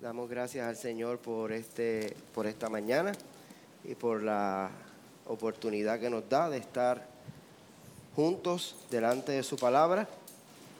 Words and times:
Damos 0.00 0.28
gracias 0.28 0.66
al 0.66 0.74
Señor 0.74 1.18
por, 1.18 1.52
este, 1.52 2.16
por 2.34 2.48
esta 2.48 2.68
mañana 2.68 3.12
y 3.84 3.94
por 3.94 4.24
la 4.24 4.70
oportunidad 5.28 6.00
que 6.00 6.10
nos 6.10 6.28
da 6.28 6.50
de 6.50 6.58
estar 6.58 7.06
juntos 8.16 8.74
delante 8.90 9.30
de 9.32 9.44
su 9.44 9.56
palabra. 9.56 10.08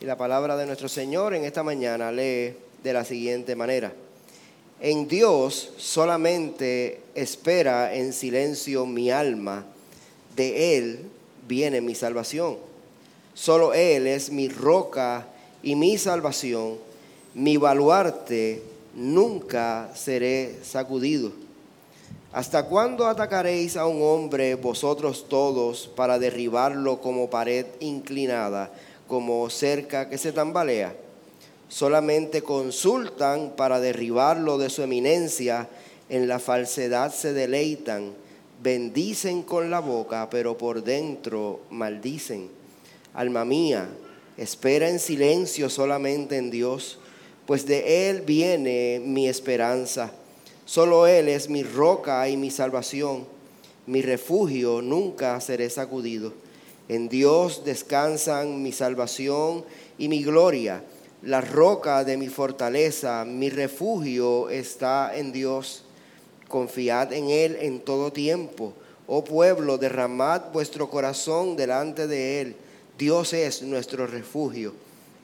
Y 0.00 0.04
la 0.04 0.16
palabra 0.16 0.56
de 0.56 0.66
nuestro 0.66 0.88
Señor 0.88 1.32
en 1.32 1.44
esta 1.44 1.62
mañana 1.62 2.10
lee 2.10 2.56
de 2.82 2.92
la 2.92 3.04
siguiente 3.04 3.54
manera. 3.54 3.92
En 4.80 5.06
Dios 5.06 5.72
solamente 5.76 7.02
espera 7.14 7.94
en 7.94 8.12
silencio 8.12 8.84
mi 8.84 9.12
alma, 9.12 9.64
de 10.34 10.76
Él 10.76 11.04
viene 11.46 11.80
mi 11.80 11.94
salvación. 11.94 12.58
Solo 13.34 13.74
Él 13.74 14.08
es 14.08 14.30
mi 14.32 14.48
roca 14.48 15.28
y 15.62 15.76
mi 15.76 15.98
salvación, 15.98 16.89
mi 17.34 17.56
baluarte, 17.56 18.62
nunca 18.94 19.90
seré 19.94 20.58
sacudido. 20.62 21.32
¿Hasta 22.32 22.66
cuándo 22.66 23.06
atacaréis 23.06 23.76
a 23.76 23.86
un 23.86 24.02
hombre 24.02 24.54
vosotros 24.54 25.26
todos 25.28 25.90
para 25.96 26.18
derribarlo 26.18 27.00
como 27.00 27.30
pared 27.30 27.66
inclinada, 27.80 28.70
como 29.08 29.50
cerca 29.50 30.08
que 30.08 30.18
se 30.18 30.32
tambalea? 30.32 30.94
Solamente 31.68 32.42
consultan 32.42 33.54
para 33.56 33.80
derribarlo 33.80 34.58
de 34.58 34.70
su 34.70 34.82
eminencia, 34.82 35.68
en 36.08 36.26
la 36.26 36.38
falsedad 36.38 37.12
se 37.12 37.32
deleitan, 37.32 38.12
bendicen 38.62 39.42
con 39.42 39.70
la 39.70 39.80
boca, 39.80 40.28
pero 40.30 40.58
por 40.58 40.82
dentro 40.82 41.60
maldicen. 41.70 42.48
Alma 43.14 43.44
mía, 43.44 43.88
Espera 44.40 44.88
en 44.88 44.98
silencio 45.00 45.68
solamente 45.68 46.38
en 46.38 46.50
Dios, 46.50 46.98
pues 47.50 47.66
de 47.66 48.08
Él 48.08 48.20
viene 48.20 49.02
mi 49.04 49.26
esperanza. 49.26 50.12
Solo 50.66 51.08
Él 51.08 51.28
es 51.28 51.50
mi 51.50 51.64
roca 51.64 52.28
y 52.28 52.36
mi 52.36 52.48
salvación. 52.48 53.26
Mi 53.88 54.02
refugio 54.02 54.80
nunca 54.80 55.40
seré 55.40 55.68
sacudido. 55.68 56.32
En 56.88 57.08
Dios 57.08 57.64
descansan 57.64 58.62
mi 58.62 58.70
salvación 58.70 59.64
y 59.98 60.06
mi 60.06 60.22
gloria. 60.22 60.84
La 61.22 61.40
roca 61.40 62.04
de 62.04 62.16
mi 62.16 62.28
fortaleza, 62.28 63.24
mi 63.24 63.50
refugio 63.50 64.48
está 64.48 65.16
en 65.16 65.32
Dios. 65.32 65.82
Confiad 66.46 67.12
en 67.12 67.30
Él 67.30 67.58
en 67.62 67.80
todo 67.80 68.12
tiempo. 68.12 68.74
Oh 69.08 69.24
pueblo, 69.24 69.76
derramad 69.76 70.52
vuestro 70.52 70.88
corazón 70.88 71.56
delante 71.56 72.06
de 72.06 72.42
Él 72.42 72.56
Dios 72.96 73.32
es 73.32 73.62
nuestro 73.62 74.06
refugio. 74.06 74.72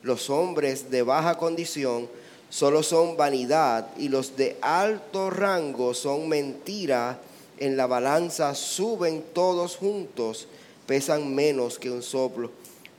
Los 0.02 0.30
hombres 0.30 0.90
de 0.90 1.02
baja 1.02 1.36
condición 1.36 2.08
solo 2.50 2.82
son 2.82 3.16
vanidad 3.16 3.88
y 3.98 4.08
los 4.08 4.36
de 4.36 4.56
alto 4.60 5.30
rango 5.30 5.94
son 5.94 6.28
mentira. 6.28 7.18
En 7.58 7.76
la 7.76 7.86
balanza 7.86 8.54
suben 8.54 9.24
todos 9.32 9.76
juntos, 9.76 10.46
pesan 10.86 11.34
menos 11.34 11.78
que 11.78 11.90
un 11.90 12.02
soplo. 12.02 12.50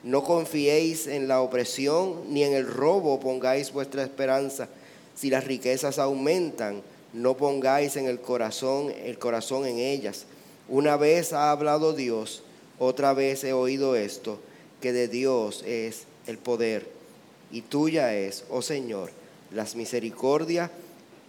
No 0.03 0.23
confiéis 0.23 1.07
en 1.07 1.27
la 1.27 1.41
opresión 1.41 2.33
ni 2.33 2.43
en 2.43 2.53
el 2.53 2.67
robo 2.67 3.19
pongáis 3.19 3.71
vuestra 3.71 4.03
esperanza. 4.03 4.67
Si 5.15 5.29
las 5.29 5.43
riquezas 5.43 5.99
aumentan, 5.99 6.81
no 7.13 7.35
pongáis 7.35 7.95
en 7.97 8.07
el 8.07 8.19
corazón 8.19 8.93
el 9.03 9.19
corazón 9.19 9.65
en 9.65 9.79
ellas. 9.79 10.25
Una 10.69 10.97
vez 10.97 11.33
ha 11.33 11.51
hablado 11.51 11.93
Dios, 11.93 12.43
otra 12.79 13.13
vez 13.13 13.43
he 13.43 13.53
oído 13.53 13.95
esto 13.95 14.39
que 14.81 14.93
de 14.93 15.07
Dios 15.07 15.63
es 15.65 16.03
el 16.27 16.37
poder 16.37 16.87
y 17.51 17.61
tuya 17.61 18.13
es, 18.13 18.43
oh 18.49 18.61
Señor, 18.61 19.11
las 19.51 19.75
misericordias, 19.75 20.69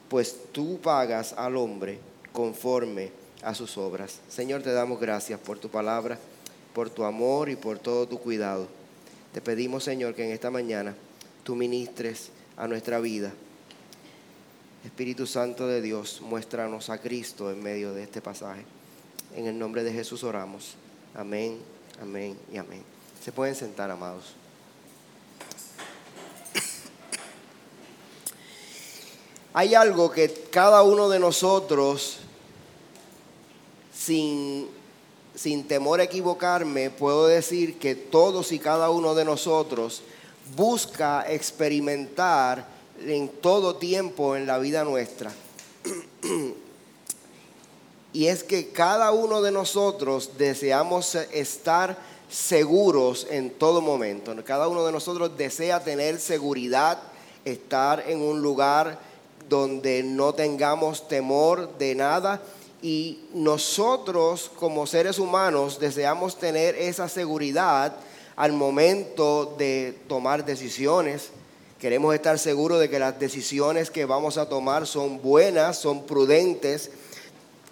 pues 0.09 0.37
tú 0.53 0.81
pagas 0.81 1.35
al 1.35 1.57
hombre 1.57 1.99
conforme 2.33 3.11
a 3.43 3.55
sus 3.55 3.77
obras. 3.79 4.21
Señor, 4.29 4.63
te 4.63 4.73
damos 4.73 5.01
gracias 5.01 5.39
por 5.39 5.59
tu 5.59 5.69
palabra, 5.69 6.19
por 6.75 6.91
tu 6.91 7.05
amor 7.05 7.49
y 7.49 7.57
por 7.57 7.79
todo 7.79 8.07
tu 8.07 8.19
cuidado. 8.19 8.69
Te 9.33 9.41
pedimos, 9.41 9.85
Señor, 9.85 10.15
que 10.15 10.25
en 10.25 10.33
esta 10.33 10.51
mañana 10.51 10.95
tú 11.45 11.55
ministres 11.55 12.31
a 12.57 12.67
nuestra 12.67 12.99
vida. 12.99 13.33
Espíritu 14.85 15.27
Santo 15.27 15.67
de 15.67 15.83
Dios, 15.83 16.21
muéstranos 16.23 16.89
a 16.89 16.99
Cristo 16.99 17.51
en 17.51 17.63
medio 17.63 17.93
de 17.93 18.05
este 18.05 18.21
pasaje. 18.21 18.63
En 19.37 19.47
el 19.47 19.59
nombre 19.59 19.85
de 19.85 19.93
Jesús 19.93 20.25
oramos. 20.25 20.75
Amén, 21.15 21.59
amén 22.01 22.37
y 22.53 22.57
amén. 22.57 22.83
Se 23.23 23.33
pueden 23.33 23.55
sentar, 23.55 23.91
amados. 23.91 24.38
Hay 29.59 29.75
algo 29.75 30.13
que 30.13 30.33
cada 30.53 30.85
uno 30.85 31.09
de 31.09 31.19
nosotros, 31.19 32.19
sin, 33.93 34.69
sin 35.35 35.67
temor 35.67 35.99
a 35.99 36.05
equivocarme, 36.05 36.91
puedo 36.91 37.27
decir 37.27 37.77
que 37.81 37.97
todos 37.97 38.53
y 38.53 38.61
cada 38.61 38.91
uno 38.91 39.17
de 39.17 39.25
nosotros 39.25 40.03
busca 40.55 41.25
experimentar 41.29 42.69
en 43.05 43.29
todo 43.29 43.75
tiempo 43.75 44.37
en 44.37 44.47
la 44.47 44.59
vida 44.59 44.85
nuestra. 44.85 45.33
y 48.13 48.27
es 48.29 48.45
que 48.45 48.69
cada 48.69 49.11
uno 49.11 49.43
de 49.43 49.51
nosotros 49.51 50.39
deseamos 50.39 51.17
estar 51.17 51.99
seguros 52.31 53.27
en 53.29 53.51
todo 53.51 53.81
momento. 53.81 54.37
Cada 54.45 54.69
uno 54.69 54.87
de 54.87 54.93
nosotros 54.93 55.37
desea 55.37 55.83
tener 55.83 56.21
seguridad, 56.21 57.03
estar 57.45 58.05
en 58.07 58.23
un 58.23 58.41
lugar 58.41 59.08
donde 59.49 60.03
no 60.03 60.35
tengamos 60.35 61.09
temor 61.09 61.77
de 61.79 61.95
nada. 61.95 62.41
Y 62.81 63.21
nosotros 63.35 64.51
como 64.59 64.87
seres 64.87 65.19
humanos 65.19 65.81
deseamos 65.81 66.39
tener 66.39 66.75
esa 66.77 67.09
seguridad 67.09 67.97
al 68.37 68.53
momento 68.53 69.57
de 69.59 69.99
tomar 70.07 70.45
decisiones. 70.45 71.31
Queremos 71.81 72.15
estar 72.15 72.39
seguros 72.39 72.81
de 72.81 72.89
que 72.89 72.99
las 72.99 73.19
decisiones 73.19 73.91
que 73.91 74.05
vamos 74.05 74.39
a 74.39 74.49
tomar 74.49 74.87
son 74.87 75.21
buenas, 75.23 75.79
son 75.79 76.07
prudentes. 76.07 76.91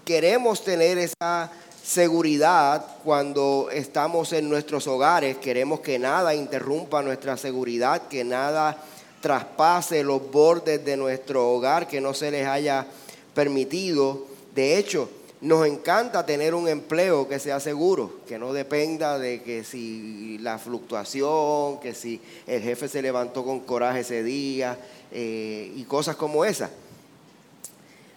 Queremos 0.05 0.65
tener 0.65 0.99
esa 0.99 1.51
seguridad 1.85 2.85
cuando 3.05 3.69
estamos 3.73 4.33
en 4.33 4.49
nuestros 4.49 4.89
hogares. 4.89 5.37
Queremos 5.37 5.81
que 5.81 6.01
nada 6.01 6.35
interrumpa 6.35 7.03
nuestra 7.03 7.37
seguridad, 7.37 8.09
que 8.09 8.25
nada 8.25 8.77
traspase 9.21 10.03
los 10.03 10.31
bordes 10.31 10.85
de 10.85 10.97
nuestro 10.97 11.51
hogar, 11.51 11.89
que 11.89 12.01
no 12.01 12.15
se 12.15 12.31
les 12.31 12.47
haya 12.47 12.87
permitido. 13.35 14.27
De 14.55 14.79
hecho, 14.79 15.09
nos 15.41 15.67
encanta 15.67 16.25
tener 16.25 16.55
un 16.55 16.69
empleo 16.69 17.29
que 17.29 17.39
sea 17.39 17.61
seguro, 17.61 18.21
que 18.27 18.39
no 18.39 18.53
dependa 18.53 19.19
de 19.19 19.43
que 19.43 19.65
si 19.65 20.39
la 20.39 20.59
fluctuación, 20.59 21.79
que 21.81 21.95
si 21.95 22.21
el 22.47 22.63
jefe 22.63 22.89
se 22.89 23.03
levantó 23.03 23.45
con 23.45 23.61
coraje 23.61 24.01
ese 24.01 24.23
día 24.23 24.79
eh, 25.13 25.73
y 25.77 25.85
cosas 25.85 26.17
como 26.17 26.45
esas. 26.45 26.71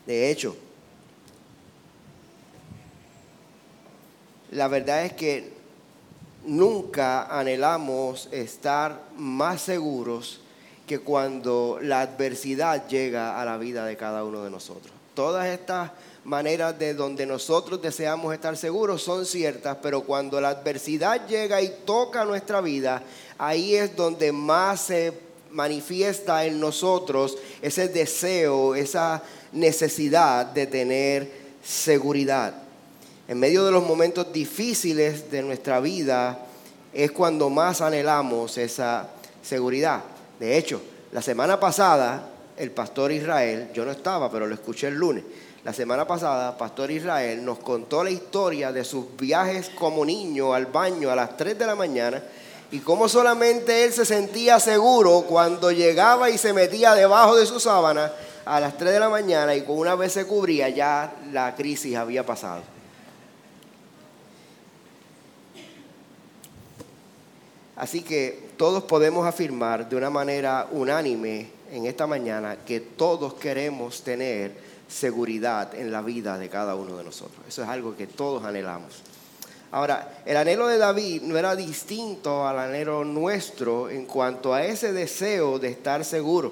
De 0.05 0.31
hecho, 0.31 0.55
la 4.51 4.67
verdad 4.67 5.05
es 5.05 5.13
que 5.13 5.51
nunca 6.45 7.25
anhelamos 7.37 8.29
estar 8.31 9.03
más 9.17 9.61
seguros 9.61 10.41
que 10.89 10.97
cuando 10.97 11.77
la 11.81 12.01
adversidad 12.01 12.87
llega 12.87 13.39
a 13.39 13.45
la 13.45 13.59
vida 13.59 13.85
de 13.85 13.95
cada 13.95 14.23
uno 14.23 14.43
de 14.43 14.49
nosotros. 14.49 14.91
Todas 15.13 15.45
estas 15.45 15.91
maneras 16.23 16.79
de 16.79 16.95
donde 16.95 17.27
nosotros 17.27 17.79
deseamos 17.79 18.33
estar 18.33 18.57
seguros 18.57 19.03
son 19.03 19.27
ciertas, 19.27 19.77
pero 19.83 20.01
cuando 20.01 20.41
la 20.41 20.49
adversidad 20.49 21.27
llega 21.27 21.61
y 21.61 21.71
toca 21.85 22.25
nuestra 22.25 22.59
vida, 22.61 23.03
ahí 23.37 23.75
es 23.75 23.95
donde 23.95 24.31
más 24.31 24.81
se 24.81 25.13
manifiesta 25.51 26.43
en 26.45 26.59
nosotros 26.59 27.37
ese 27.61 27.87
deseo, 27.87 28.73
esa 28.73 29.21
necesidad 29.51 30.47
de 30.47 30.65
tener 30.65 31.31
seguridad 31.63 32.63
en 33.29 33.39
medio 33.39 33.63
de 33.63 33.71
los 33.71 33.85
momentos 33.85 34.33
difíciles 34.33 35.29
de 35.29 35.43
nuestra 35.43 35.79
vida 35.79 36.47
es 36.91 37.11
cuando 37.11 37.51
más 37.51 37.79
anhelamos 37.79 38.57
esa 38.57 39.07
seguridad. 39.43 40.01
De 40.39 40.57
hecho, 40.57 40.81
la 41.11 41.21
semana 41.21 41.59
pasada, 41.59 42.29
el 42.57 42.71
pastor 42.71 43.11
Israel, 43.11 43.69
yo 43.73 43.85
no 43.85 43.91
estaba, 43.91 44.31
pero 44.31 44.47
lo 44.47 44.53
escuché 44.53 44.87
el 44.87 44.95
lunes, 44.95 45.23
la 45.63 45.73
semana 45.73 46.07
pasada, 46.07 46.57
Pastor 46.57 46.89
Israel 46.89 47.43
nos 47.43 47.59
contó 47.59 48.01
la 48.01 48.09
historia 48.09 48.71
de 48.71 48.85
sus 48.85 49.17
viajes 49.17 49.69
como 49.69 50.05
niño 50.05 50.53
al 50.53 50.67
baño 50.67 51.11
a 51.11 51.15
las 51.15 51.35
3 51.35 51.59
de 51.59 51.67
la 51.67 51.75
mañana 51.75 52.23
y 52.71 52.79
cómo 52.79 53.09
solamente 53.09 53.83
él 53.83 53.91
se 53.91 54.05
sentía 54.05 54.59
seguro 54.61 55.25
cuando 55.27 55.71
llegaba 55.71 56.29
y 56.29 56.37
se 56.37 56.53
metía 56.53 56.95
debajo 56.95 57.35
de 57.35 57.45
su 57.45 57.59
sábana 57.59 58.11
a 58.45 58.59
las 58.61 58.77
3 58.77 58.93
de 58.93 58.99
la 59.01 59.09
mañana 59.09 59.53
y 59.53 59.63
con 59.63 59.77
una 59.77 59.95
vez 59.95 60.13
se 60.13 60.25
cubría 60.25 60.69
ya 60.69 61.13
la 61.33 61.53
crisis 61.55 61.97
había 61.97 62.25
pasado. 62.25 62.63
Así 67.75 68.01
que 68.01 68.48
todos 68.59 68.83
podemos 68.83 69.25
afirmar 69.25 69.87
de 69.87 69.95
una 69.95 70.09
manera 70.09 70.67
unánime 70.71 71.47
en 71.71 71.85
esta 71.85 72.05
mañana 72.05 72.57
que 72.57 72.81
todos 72.81 73.35
queremos 73.35 74.01
tener 74.01 74.51
seguridad 74.85 75.73
en 75.75 75.93
la 75.93 76.01
vida 76.01 76.37
de 76.37 76.49
cada 76.49 76.75
uno 76.75 76.97
de 76.97 77.05
nosotros. 77.05 77.39
Eso 77.47 77.63
es 77.63 77.69
algo 77.69 77.95
que 77.95 78.05
todos 78.05 78.43
anhelamos. 78.43 79.01
Ahora, 79.71 80.23
el 80.25 80.35
anhelo 80.35 80.67
de 80.67 80.77
David 80.77 81.21
no 81.21 81.37
era 81.37 81.55
distinto 81.55 82.45
al 82.45 82.59
anhelo 82.59 83.05
nuestro 83.05 83.89
en 83.89 84.05
cuanto 84.05 84.53
a 84.53 84.65
ese 84.65 84.91
deseo 84.91 85.57
de 85.57 85.69
estar 85.69 86.03
seguro, 86.03 86.51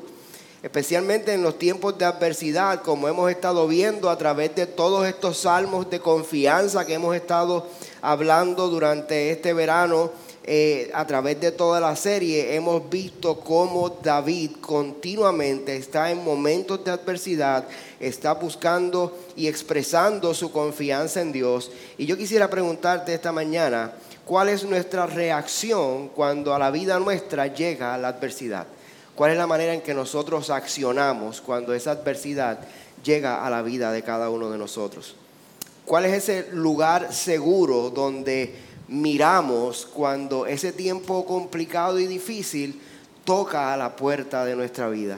especialmente 0.63 1.33
en 1.33 1.43
los 1.43 1.59
tiempos 1.59 1.97
de 1.97 2.05
adversidad, 2.05 2.83
como 2.83 3.09
hemos 3.09 3.29
estado 3.29 3.67
viendo 3.67 4.09
a 4.09 4.17
través 4.17 4.55
de 4.55 4.65
todos 4.65 5.05
estos 5.05 5.39
salmos 5.39 5.89
de 5.89 5.99
confianza 5.99 6.85
que 6.85 6.93
hemos 6.93 7.13
estado 7.17 7.67
hablando 8.01 8.69
durante 8.69 9.29
este 9.29 9.51
verano 9.51 10.09
eh, 10.49 10.89
a 10.93 11.05
través 11.05 11.41
de 11.41 11.51
toda 11.51 11.81
la 11.81 11.93
serie 11.97 12.55
hemos 12.55 12.89
visto 12.89 13.41
cómo 13.41 13.89
David 14.01 14.51
continuamente 14.61 15.75
está 15.75 16.09
en 16.09 16.23
momentos 16.23 16.85
de 16.85 16.91
adversidad, 16.91 17.65
está 17.99 18.31
buscando 18.35 19.17
y 19.35 19.47
expresando 19.47 20.33
su 20.33 20.49
confianza 20.49 21.19
en 21.19 21.33
Dios. 21.33 21.69
Y 21.97 22.05
yo 22.05 22.15
quisiera 22.15 22.49
preguntarte 22.49 23.13
esta 23.13 23.33
mañana, 23.33 23.91
¿cuál 24.23 24.47
es 24.47 24.63
nuestra 24.63 25.05
reacción 25.05 26.07
cuando 26.07 26.55
a 26.55 26.59
la 26.59 26.71
vida 26.71 26.97
nuestra 26.97 27.47
llega 27.47 27.97
la 27.97 28.07
adversidad? 28.07 28.67
¿Cuál 29.15 29.31
es 29.31 29.37
la 29.37 29.47
manera 29.47 29.73
en 29.73 29.81
que 29.81 29.93
nosotros 29.93 30.49
accionamos 30.49 31.41
cuando 31.41 31.73
esa 31.73 31.91
adversidad 31.91 32.59
llega 33.03 33.45
a 33.45 33.49
la 33.49 33.63
vida 33.63 33.91
de 33.91 34.01
cada 34.01 34.29
uno 34.29 34.49
de 34.49 34.57
nosotros? 34.57 35.13
¿Cuál 35.85 36.05
es 36.05 36.13
ese 36.13 36.47
lugar 36.53 37.13
seguro 37.13 37.89
donde 37.89 38.66
miramos 38.87 39.85
cuando 39.85 40.45
ese 40.45 40.71
tiempo 40.71 41.25
complicado 41.25 41.99
y 41.99 42.07
difícil 42.07 42.81
toca 43.25 43.73
a 43.73 43.77
la 43.77 43.95
puerta 43.95 44.45
de 44.45 44.55
nuestra 44.55 44.87
vida. 44.89 45.17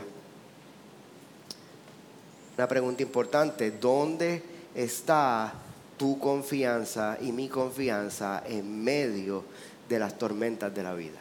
Una 2.57 2.67
pregunta 2.67 3.03
importante, 3.03 3.71
¿dónde 3.71 4.43
está 4.75 5.53
tu 5.97 6.19
confianza 6.19 7.17
y 7.21 7.31
mi 7.31 7.47
confianza 7.47 8.43
en 8.45 8.83
medio 8.83 9.43
de 9.87 9.99
las 9.99 10.17
tormentas 10.17 10.73
de 10.73 10.83
la 10.83 10.93
vida? 10.93 11.19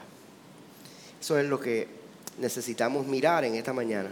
Eso 1.21 1.39
es 1.39 1.47
lo 1.47 1.61
que 1.61 1.87
necesitamos 2.39 3.07
mirar 3.07 3.45
en 3.45 3.55
esta 3.55 3.73
mañana. 3.73 4.11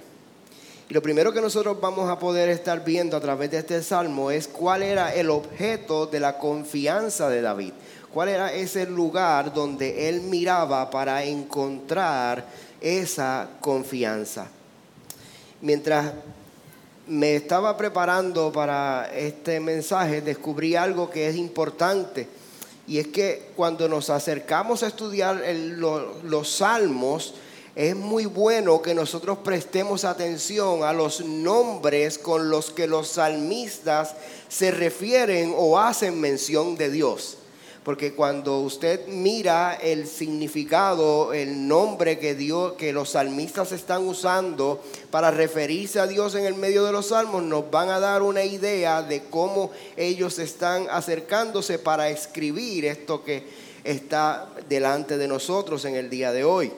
Y 0.89 0.95
lo 0.95 1.03
primero 1.03 1.33
que 1.33 1.41
nosotros 1.41 1.81
vamos 1.81 2.09
a 2.09 2.19
poder 2.19 2.49
estar 2.49 2.85
viendo 2.85 3.17
a 3.17 3.21
través 3.21 3.51
de 3.51 3.59
este 3.59 3.83
salmo 3.83 4.31
es 4.31 4.47
cuál 4.47 4.83
era 4.83 5.13
el 5.15 5.31
objeto 5.31 6.07
de 6.07 6.21
la 6.21 6.39
confianza 6.39 7.29
de 7.29 7.41
David. 7.41 7.73
¿Cuál 8.13 8.29
era 8.31 8.53
ese 8.53 8.87
lugar 8.87 9.53
donde 9.53 10.09
él 10.09 10.23
miraba 10.23 10.91
para 10.91 11.23
encontrar 11.25 12.47
esa 12.81 13.49
confianza? 13.61 14.47
Mientras 15.61 16.13
me 17.07 17.37
estaba 17.37 17.77
preparando 17.77 18.53
para 18.53 19.11
este 19.15 19.61
mensaje, 19.61 20.21
descubrí 20.21 20.77
algo 20.77 21.11
que 21.11 21.29
es 21.29 21.37
importante. 21.37 22.29
Y 22.87 22.99
es 22.99 23.09
que 23.09 23.51
cuando 23.57 23.89
nos 23.89 24.11
acercamos 24.11 24.83
a 24.83 24.87
estudiar 24.87 25.43
los 26.23 26.49
salmos, 26.49 27.35
es 27.75 27.95
muy 27.95 28.25
bueno 28.25 28.81
que 28.81 28.95
nosotros 28.95 29.39
prestemos 29.45 30.05
atención 30.05 30.85
a 30.85 30.93
los 30.93 31.23
nombres 31.23 32.17
con 32.17 32.49
los 32.49 32.71
que 32.71 32.87
los 32.87 33.09
salmistas 33.09 34.15
se 34.49 34.71
refieren 34.71 35.53
o 35.55 35.79
hacen 35.79 36.19
mención 36.19 36.77
de 36.77 36.91
Dios 36.91 37.39
porque 37.87 38.15
cuando 38.15 38.59
usted 38.63 39.07
mira 39.07 39.75
el 39.75 40.09
significado, 40.09 41.33
el 41.33 41.69
nombre 41.69 42.19
que 42.19 42.35
Dios, 42.35 42.73
que 42.73 42.93
los 42.93 43.11
salmistas 43.11 43.71
están 43.71 44.09
usando 44.09 44.83
para 45.13 45.31
referirse 45.31 46.01
a 46.01 46.09
Dios 46.09 46.35
en 46.35 46.47
el 46.47 46.55
medio 46.55 46.85
de 46.85 46.91
los 46.91 47.11
salmos, 47.11 47.45
nos 47.45 47.71
van 47.71 47.91
a 47.91 48.01
dar 48.01 48.23
una 48.23 48.43
idea 48.43 49.03
de 49.03 49.23
cómo 49.31 49.71
ellos 49.97 50.41
están 50.41 50.89
acercándose 50.91 51.79
para 51.79 52.09
escribir 52.09 52.87
esto 52.87 53.23
que 53.23 53.45
está 53.85 54.49
delante 54.69 55.17
de 55.17 55.29
nosotros 55.29 55.85
en 55.85 55.95
el 55.95 56.11
día 56.11 56.33
de 56.33 56.43
hoy. 56.43 56.73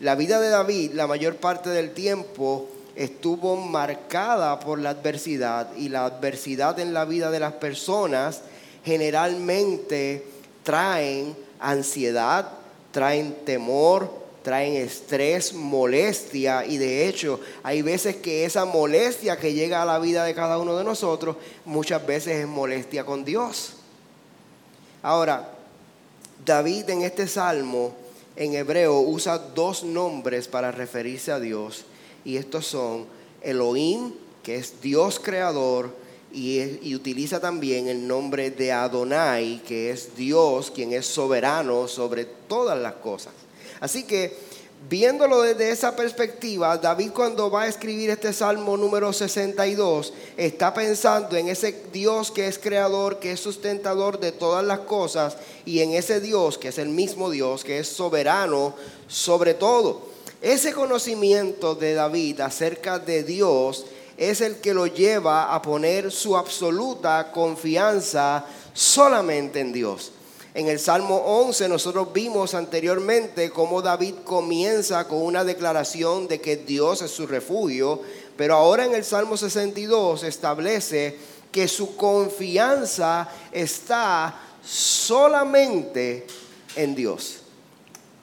La 0.00 0.14
vida 0.14 0.42
de 0.42 0.50
David, 0.50 0.92
la 0.92 1.06
mayor 1.06 1.36
parte 1.36 1.70
del 1.70 1.94
tiempo, 1.94 2.68
estuvo 2.96 3.56
marcada 3.56 4.60
por 4.60 4.78
la 4.78 4.90
adversidad 4.90 5.74
y 5.74 5.88
la 5.88 6.04
adversidad 6.04 6.78
en 6.80 6.92
la 6.92 7.06
vida 7.06 7.30
de 7.30 7.40
las 7.40 7.54
personas 7.54 8.42
generalmente 8.84 10.39
traen 10.70 11.36
ansiedad, 11.58 12.48
traen 12.92 13.34
temor, 13.44 14.08
traen 14.44 14.74
estrés, 14.74 15.52
molestia 15.52 16.64
y 16.64 16.78
de 16.78 17.08
hecho 17.08 17.40
hay 17.64 17.82
veces 17.82 18.14
que 18.14 18.44
esa 18.44 18.64
molestia 18.66 19.36
que 19.36 19.52
llega 19.52 19.82
a 19.82 19.84
la 19.84 19.98
vida 19.98 20.22
de 20.22 20.32
cada 20.32 20.58
uno 20.58 20.76
de 20.76 20.84
nosotros 20.84 21.34
muchas 21.64 22.06
veces 22.06 22.36
es 22.36 22.46
molestia 22.46 23.04
con 23.04 23.24
Dios. 23.24 23.78
Ahora, 25.02 25.50
David 26.44 26.88
en 26.90 27.02
este 27.02 27.26
salmo 27.26 27.92
en 28.36 28.54
hebreo 28.54 29.00
usa 29.00 29.38
dos 29.38 29.82
nombres 29.82 30.46
para 30.46 30.70
referirse 30.70 31.32
a 31.32 31.40
Dios 31.40 31.84
y 32.24 32.36
estos 32.36 32.64
son 32.68 33.06
Elohim, 33.42 34.12
que 34.44 34.54
es 34.54 34.80
Dios 34.80 35.18
creador, 35.18 35.92
y, 36.32 36.94
utiliza 36.94 37.40
también 37.40 37.88
el 37.88 38.06
nombre 38.06 38.50
de 38.50 38.72
Adonai, 38.72 39.62
que 39.66 39.90
es 39.90 40.16
Dios, 40.16 40.70
quien 40.70 40.92
es 40.92 41.06
soberano 41.06 41.88
sobre 41.88 42.24
todas 42.24 42.78
las 42.78 42.94
cosas. 42.94 43.32
Así 43.80 44.04
que, 44.04 44.36
viéndolo 44.88 45.42
desde 45.42 45.70
esa 45.70 45.96
perspectiva, 45.96 46.76
David 46.78 47.10
cuando 47.12 47.50
va 47.50 47.62
a 47.62 47.68
escribir 47.68 48.10
este 48.10 48.32
Salmo 48.32 48.76
número 48.76 49.12
62, 49.12 50.12
está 50.36 50.72
pensando 50.72 51.36
en 51.36 51.48
ese 51.48 51.84
Dios 51.92 52.30
que 52.30 52.46
es 52.46 52.58
creador, 52.58 53.18
que 53.18 53.32
es 53.32 53.40
sustentador 53.40 54.20
de 54.20 54.32
todas 54.32 54.64
las 54.64 54.80
cosas, 54.80 55.36
y 55.64 55.80
en 55.80 55.92
ese 55.92 56.20
Dios, 56.20 56.58
que 56.58 56.68
es 56.68 56.78
el 56.78 56.88
mismo 56.88 57.30
Dios, 57.30 57.64
que 57.64 57.78
es 57.78 57.88
soberano 57.88 58.74
sobre 59.08 59.54
todo. 59.54 60.10
Ese 60.42 60.72
conocimiento 60.72 61.74
de 61.74 61.92
David 61.92 62.40
acerca 62.40 62.98
de 62.98 63.24
Dios, 63.24 63.84
es 64.20 64.42
el 64.42 64.56
que 64.56 64.74
lo 64.74 64.86
lleva 64.86 65.54
a 65.54 65.62
poner 65.62 66.12
su 66.12 66.36
absoluta 66.36 67.32
confianza 67.32 68.44
solamente 68.74 69.60
en 69.60 69.72
Dios. 69.72 70.12
En 70.52 70.68
el 70.68 70.78
Salmo 70.78 71.16
11 71.16 71.70
nosotros 71.70 72.12
vimos 72.12 72.52
anteriormente 72.52 73.48
cómo 73.48 73.80
David 73.80 74.16
comienza 74.22 75.08
con 75.08 75.22
una 75.22 75.42
declaración 75.42 76.28
de 76.28 76.38
que 76.38 76.56
Dios 76.56 77.00
es 77.00 77.10
su 77.10 77.26
refugio, 77.26 78.02
pero 78.36 78.56
ahora 78.56 78.84
en 78.84 78.94
el 78.94 79.04
Salmo 79.04 79.38
62 79.38 80.22
establece 80.24 81.16
que 81.50 81.66
su 81.66 81.96
confianza 81.96 83.26
está 83.52 84.38
solamente 84.62 86.26
en 86.76 86.94
Dios. 86.94 87.38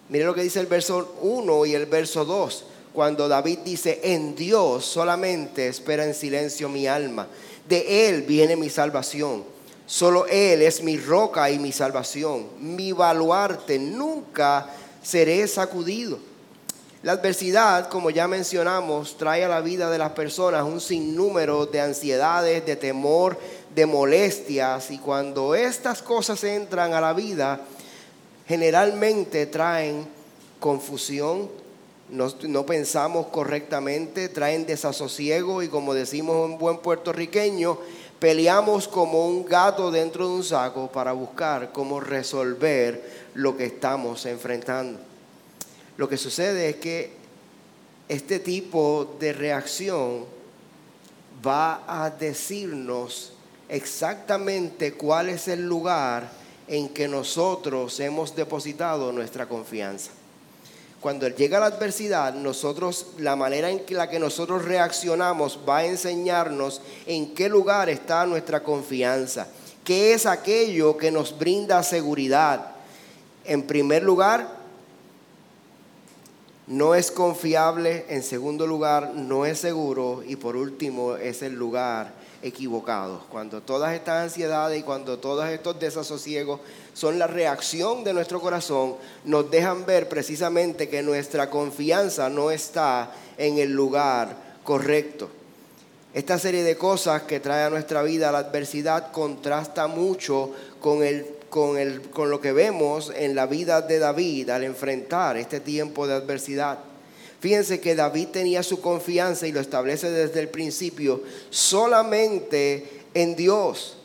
Mire 0.09 0.25
lo 0.25 0.35
que 0.35 0.43
dice 0.43 0.59
el 0.59 0.67
verso 0.67 1.15
1 1.21 1.65
y 1.65 1.73
el 1.73 1.87
verso 1.87 2.23
2 2.23 2.65
cuando 2.97 3.27
David 3.27 3.59
dice, 3.59 3.99
en 4.01 4.35
Dios 4.35 4.83
solamente 4.83 5.67
espera 5.67 6.03
en 6.03 6.15
silencio 6.15 6.67
mi 6.67 6.87
alma, 6.87 7.27
de 7.69 8.09
Él 8.09 8.23
viene 8.23 8.55
mi 8.55 8.71
salvación. 8.71 9.43
Solo 9.85 10.25
Él 10.25 10.63
es 10.63 10.81
mi 10.81 10.97
roca 10.97 11.51
y 11.51 11.59
mi 11.59 11.71
salvación, 11.71 12.47
mi 12.59 12.93
baluarte, 12.93 13.77
nunca 13.77 14.71
seré 15.03 15.47
sacudido. 15.47 16.17
La 17.03 17.11
adversidad, 17.11 17.87
como 17.87 18.09
ya 18.09 18.27
mencionamos, 18.27 19.15
trae 19.15 19.45
a 19.45 19.47
la 19.47 19.61
vida 19.61 19.91
de 19.91 19.99
las 19.99 20.13
personas 20.13 20.63
un 20.63 20.81
sinnúmero 20.81 21.67
de 21.67 21.81
ansiedades, 21.81 22.65
de 22.65 22.77
temor, 22.77 23.37
de 23.75 23.85
molestias, 23.85 24.89
y 24.89 24.97
cuando 24.97 25.53
estas 25.53 26.01
cosas 26.01 26.43
entran 26.43 26.95
a 26.95 27.01
la 27.01 27.13
vida, 27.13 27.61
generalmente 28.47 29.45
traen 29.45 30.07
confusión, 30.59 31.66
no, 32.09 32.65
pensamos 32.65 33.27
correctamente, 33.27 34.29
traen 34.29 34.65
desasosiego 34.65 35.61
y 35.61 35.67
como 35.67 35.93
decimos 35.93 36.49
en 36.49 36.57
buen 36.57 36.77
puertorriqueño, 36.77 37.77
peleamos 38.19 38.87
como 38.87 39.27
un 39.27 39.45
gato 39.45 39.91
dentro 39.91 40.27
de 40.27 40.35
un 40.35 40.43
saco 40.43 40.89
para 40.89 41.11
buscar 41.11 41.71
cómo 41.73 41.99
resolver 41.99 43.27
lo 43.33 43.57
que 43.57 43.65
estamos 43.65 44.25
enfrentando. 44.25 44.99
Lo 45.97 46.07
que 46.07 46.17
sucede 46.17 46.69
es 46.69 46.75
que 46.77 47.11
este 48.07 48.39
tipo 48.39 49.17
de 49.19 49.33
reacción 49.33 50.25
va 51.45 51.83
a 51.87 52.09
decirnos 52.09 53.33
exactamente 53.67 54.93
cuál 54.93 55.27
es 55.27 55.49
el 55.49 55.67
lugar 55.67 56.31
en 56.69 56.89
que 56.89 57.07
nosotros 57.09 57.99
hemos 57.99 58.33
depositado 58.33 59.11
nuestra 59.11 59.47
confianza 59.47 60.11
cuando 61.01 61.27
llega 61.27 61.59
la 61.59 61.67
adversidad, 61.67 62.33
nosotros, 62.33 63.07
la 63.19 63.35
manera 63.35 63.69
en 63.69 63.83
la 63.89 64.09
que 64.09 64.19
nosotros 64.19 64.65
reaccionamos 64.65 65.59
va 65.67 65.77
a 65.77 65.85
enseñarnos 65.85 66.81
en 67.05 67.35
qué 67.35 67.49
lugar 67.49 67.89
está 67.89 68.25
nuestra 68.25 68.63
confianza, 68.63 69.47
qué 69.83 70.13
es 70.13 70.25
aquello 70.25 70.97
que 70.97 71.11
nos 71.11 71.37
brinda 71.37 71.83
seguridad. 71.83 72.71
En 73.45 73.63
primer 73.63 74.03
lugar, 74.03 74.57
no 76.65 76.95
es 76.95 77.11
confiable, 77.11 78.05
en 78.09 78.23
segundo 78.23 78.65
lugar, 78.65 79.13
no 79.13 79.45
es 79.45 79.59
seguro 79.59 80.23
y 80.25 80.35
por 80.35 80.57
último 80.57 81.15
es 81.15 81.41
el 81.43 81.53
lugar 81.53 82.11
equivocado. 82.41 83.23
Cuando 83.29 83.61
todas 83.61 83.93
estas 83.93 84.23
ansiedades 84.23 84.79
y 84.79 84.83
cuando 84.83 85.19
todos 85.19 85.47
estos 85.49 85.79
desasosiegos 85.79 86.59
son 86.93 87.19
la 87.19 87.27
reacción 87.27 88.03
de 88.03 88.13
nuestro 88.13 88.41
corazón, 88.41 88.95
nos 89.25 89.49
dejan 89.49 89.85
ver 89.85 90.09
precisamente 90.09 90.89
que 90.89 91.01
nuestra 91.01 91.49
confianza 91.49 92.29
no 92.29 92.51
está 92.51 93.11
en 93.37 93.57
el 93.57 93.71
lugar 93.73 94.35
correcto. 94.63 95.29
Esta 96.13 96.39
serie 96.39 96.63
de 96.63 96.77
cosas 96.77 97.23
que 97.23 97.39
trae 97.39 97.65
a 97.65 97.69
nuestra 97.69 98.01
vida 98.01 98.31
la 98.31 98.39
adversidad 98.39 99.11
contrasta 99.11 99.87
mucho 99.87 100.51
con 100.79 101.03
el 101.03 101.37
con, 101.49 101.77
el, 101.77 102.01
con 102.01 102.29
lo 102.29 102.41
que 102.41 102.51
vemos 102.51 103.11
en 103.15 103.35
la 103.35 103.45
vida 103.45 103.81
de 103.81 103.99
David 103.99 104.49
al 104.49 104.63
enfrentar 104.63 105.37
este 105.37 105.59
tiempo 105.59 106.07
de 106.07 106.15
adversidad. 106.15 106.79
Fíjense 107.47 107.79
que 107.79 107.95
David 107.95 108.27
tenía 108.27 108.61
su 108.61 108.81
confianza 108.81 109.47
y 109.47 109.53
lo 109.53 109.61
establece 109.61 110.11
desde 110.11 110.41
el 110.41 110.49
principio 110.49 111.23
solamente 111.49 113.05
en 113.13 113.37
Dios. 113.37 113.95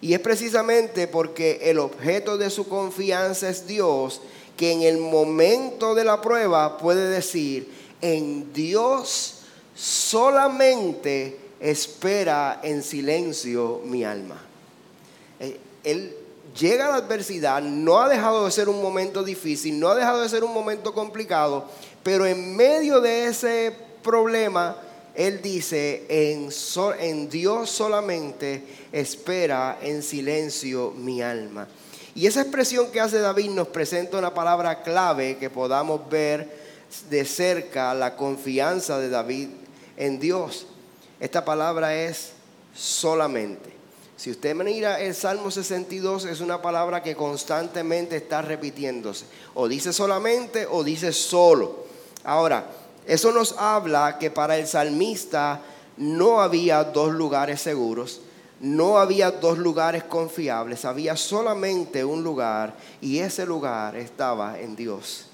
Y 0.00 0.14
es 0.14 0.20
precisamente 0.20 1.06
porque 1.06 1.58
el 1.64 1.78
objeto 1.78 2.38
de 2.38 2.48
su 2.48 2.66
confianza 2.66 3.50
es 3.50 3.66
Dios 3.66 4.22
que 4.56 4.72
en 4.72 4.80
el 4.80 4.96
momento 4.96 5.94
de 5.94 6.04
la 6.04 6.22
prueba 6.22 6.78
puede 6.78 7.10
decir, 7.10 7.70
en 8.00 8.50
Dios 8.54 9.40
solamente 9.74 11.36
espera 11.60 12.60
en 12.62 12.82
silencio 12.82 13.82
mi 13.84 14.04
alma. 14.04 14.40
Eh, 15.38 15.60
él 15.84 16.16
llega 16.58 16.88
la 16.88 16.96
adversidad, 16.96 17.62
no 17.62 18.00
ha 18.00 18.08
dejado 18.08 18.44
de 18.44 18.50
ser 18.50 18.68
un 18.68 18.80
momento 18.82 19.22
difícil, 19.22 19.78
no 19.78 19.88
ha 19.88 19.94
dejado 19.94 20.22
de 20.22 20.28
ser 20.28 20.44
un 20.44 20.52
momento 20.52 20.92
complicado, 20.94 21.66
pero 22.02 22.26
en 22.26 22.56
medio 22.56 23.00
de 23.00 23.26
ese 23.26 23.74
problema, 24.02 24.76
Él 25.14 25.42
dice, 25.42 26.06
en, 26.08 27.28
Dios 27.28 27.70
solamente 27.70 28.62
espera 28.92 29.78
en 29.82 30.02
silencio 30.02 30.92
mi 30.92 31.22
alma. 31.22 31.68
Y 32.14 32.26
esa 32.26 32.40
expresión 32.40 32.90
que 32.90 33.00
hace 33.00 33.18
David 33.18 33.50
nos 33.50 33.68
presenta 33.68 34.16
una 34.16 34.32
palabra 34.32 34.82
clave 34.82 35.36
que 35.36 35.50
podamos 35.50 36.08
ver 36.08 36.48
de 37.10 37.24
cerca 37.26 37.92
la 37.92 38.16
confianza 38.16 38.98
de 38.98 39.10
David 39.10 39.48
en 39.98 40.18
Dios. 40.18 40.66
Esta 41.20 41.44
palabra 41.44 41.94
es 41.94 42.32
solamente. 42.74 43.76
Si 44.16 44.30
usted 44.30 44.54
mira 44.54 44.98
el 45.00 45.14
Salmo 45.14 45.50
62 45.50 46.24
es 46.24 46.40
una 46.40 46.62
palabra 46.62 47.02
que 47.02 47.14
constantemente 47.14 48.16
está 48.16 48.40
repitiéndose. 48.40 49.26
O 49.54 49.68
dice 49.68 49.92
solamente 49.92 50.66
o 50.66 50.82
dice 50.82 51.12
solo. 51.12 51.84
Ahora, 52.24 52.66
eso 53.06 53.30
nos 53.30 53.52
habla 53.58 54.18
que 54.18 54.30
para 54.30 54.56
el 54.56 54.66
salmista 54.66 55.60
no 55.98 56.40
había 56.40 56.82
dos 56.82 57.12
lugares 57.12 57.60
seguros, 57.60 58.20
no 58.60 58.98
había 58.98 59.30
dos 59.30 59.58
lugares 59.58 60.02
confiables, 60.04 60.84
había 60.86 61.14
solamente 61.16 62.04
un 62.04 62.24
lugar 62.24 62.74
y 63.02 63.18
ese 63.18 63.44
lugar 63.44 63.96
estaba 63.96 64.58
en 64.58 64.74
Dios. 64.76 65.26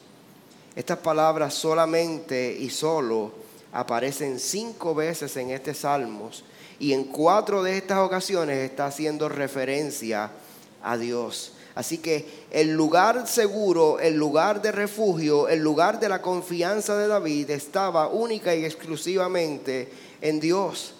Estas 0.75 0.99
palabras 0.99 1.55
solamente 1.55 2.57
y 2.59 2.69
solo 2.69 3.33
aparecen 3.73 4.41
cinco 4.41 4.95
veces 4.95 5.37
en 5.37 5.51
este 5.51 5.73
Salmos 5.73 6.45
y 6.79 6.93
en 6.93 7.05
cuatro 7.05 7.63
de 7.63 7.77
estas 7.77 7.99
ocasiones 7.99 8.59
está 8.59 8.87
haciendo 8.87 9.29
referencia 9.29 10.31
a 10.83 10.97
Dios. 10.97 11.53
Así 11.75 11.99
que 11.99 12.27
el 12.51 12.73
lugar 12.73 13.27
seguro, 13.27 13.99
el 13.99 14.15
lugar 14.15 14.61
de 14.61 14.73
refugio, 14.73 15.49
el 15.49 15.61
lugar 15.61 15.99
de 16.01 16.09
la 16.09 16.21
confianza 16.21 16.97
de 16.99 17.09
David 17.09 17.51
estaba 17.51 18.09
única 18.09 18.55
y 18.55 18.65
exclusivamente 18.65 19.89
en 20.21 20.39
Dios. 20.39 20.95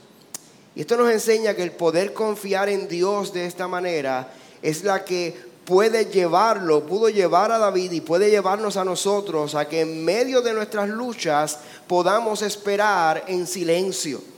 Y 0.75 0.81
esto 0.81 0.97
nos 0.97 1.11
enseña 1.11 1.55
que 1.55 1.63
el 1.63 1.73
poder 1.73 2.15
confiar 2.15 2.71
en 2.71 2.89
Dios 2.89 3.35
de 3.35 3.45
esta 3.45 3.69
manera 3.69 4.33
es 4.63 4.83
la 4.85 5.05
que 5.05 5.37
puede 5.67 6.07
llevarlo, 6.07 6.87
pudo 6.87 7.11
llevar 7.11 7.53
a 7.53 7.59
David 7.59 7.93
y 7.93 8.01
puede 8.01 8.31
llevarnos 8.31 8.79
a 8.79 8.85
nosotros 8.85 9.55
a 9.55 9.69
que 9.69 9.83
en 9.83 10.05
medio 10.05 10.41
de 10.41 10.55
nuestras 10.55 10.89
luchas 10.89 11.59
podamos 11.87 12.41
esperar 12.41 13.25
en 13.27 13.47
silencio. 13.47 14.32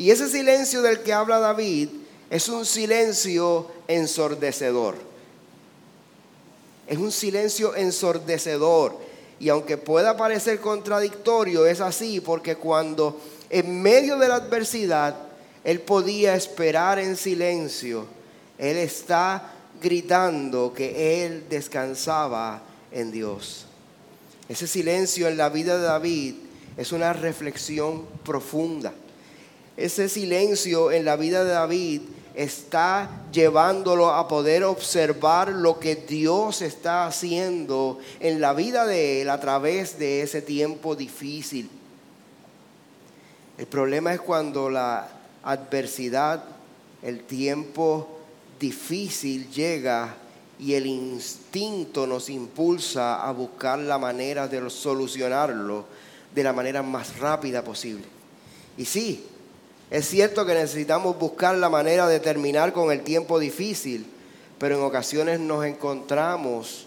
Y 0.00 0.10
ese 0.10 0.30
silencio 0.30 0.80
del 0.80 1.02
que 1.02 1.12
habla 1.12 1.40
David 1.40 1.90
es 2.30 2.48
un 2.48 2.64
silencio 2.64 3.66
ensordecedor. 3.86 4.94
Es 6.86 6.96
un 6.96 7.12
silencio 7.12 7.76
ensordecedor. 7.76 8.96
Y 9.38 9.50
aunque 9.50 9.76
pueda 9.76 10.16
parecer 10.16 10.58
contradictorio, 10.58 11.66
es 11.66 11.82
así 11.82 12.20
porque 12.20 12.56
cuando 12.56 13.20
en 13.50 13.82
medio 13.82 14.16
de 14.16 14.28
la 14.28 14.36
adversidad 14.36 15.16
él 15.64 15.82
podía 15.82 16.34
esperar 16.34 16.98
en 16.98 17.14
silencio, 17.14 18.06
él 18.56 18.78
está 18.78 19.52
gritando 19.82 20.72
que 20.72 21.26
él 21.26 21.44
descansaba 21.50 22.62
en 22.90 23.12
Dios. 23.12 23.66
Ese 24.48 24.66
silencio 24.66 25.28
en 25.28 25.36
la 25.36 25.50
vida 25.50 25.76
de 25.76 25.84
David 25.84 26.36
es 26.78 26.90
una 26.90 27.12
reflexión 27.12 28.06
profunda 28.24 28.94
ese 29.80 30.10
silencio 30.10 30.92
en 30.92 31.06
la 31.06 31.16
vida 31.16 31.42
de 31.42 31.52
David 31.52 32.02
está 32.34 33.10
llevándolo 33.32 34.10
a 34.10 34.28
poder 34.28 34.62
observar 34.64 35.48
lo 35.48 35.80
que 35.80 35.96
Dios 35.96 36.60
está 36.60 37.06
haciendo 37.06 37.98
en 38.20 38.40
la 38.40 38.52
vida 38.52 38.86
de 38.86 39.22
él 39.22 39.30
a 39.30 39.40
través 39.40 39.98
de 39.98 40.20
ese 40.20 40.42
tiempo 40.42 40.94
difícil. 40.94 41.70
El 43.56 43.66
problema 43.66 44.12
es 44.12 44.20
cuando 44.20 44.68
la 44.68 45.08
adversidad, 45.42 46.44
el 47.02 47.24
tiempo 47.24 48.20
difícil 48.58 49.50
llega 49.50 50.14
y 50.58 50.74
el 50.74 50.86
instinto 50.86 52.06
nos 52.06 52.28
impulsa 52.28 53.26
a 53.26 53.32
buscar 53.32 53.78
la 53.78 53.96
manera 53.96 54.46
de 54.46 54.68
solucionarlo 54.68 55.86
de 56.34 56.44
la 56.44 56.52
manera 56.52 56.82
más 56.82 57.18
rápida 57.18 57.64
posible. 57.64 58.04
Y 58.76 58.84
sí, 58.84 59.24
es 59.90 60.08
cierto 60.08 60.46
que 60.46 60.54
necesitamos 60.54 61.18
buscar 61.18 61.56
la 61.56 61.68
manera 61.68 62.06
de 62.06 62.20
terminar 62.20 62.72
con 62.72 62.92
el 62.92 63.02
tiempo 63.02 63.40
difícil, 63.40 64.06
pero 64.58 64.76
en 64.76 64.82
ocasiones 64.82 65.40
nos 65.40 65.64
encontramos 65.64 66.86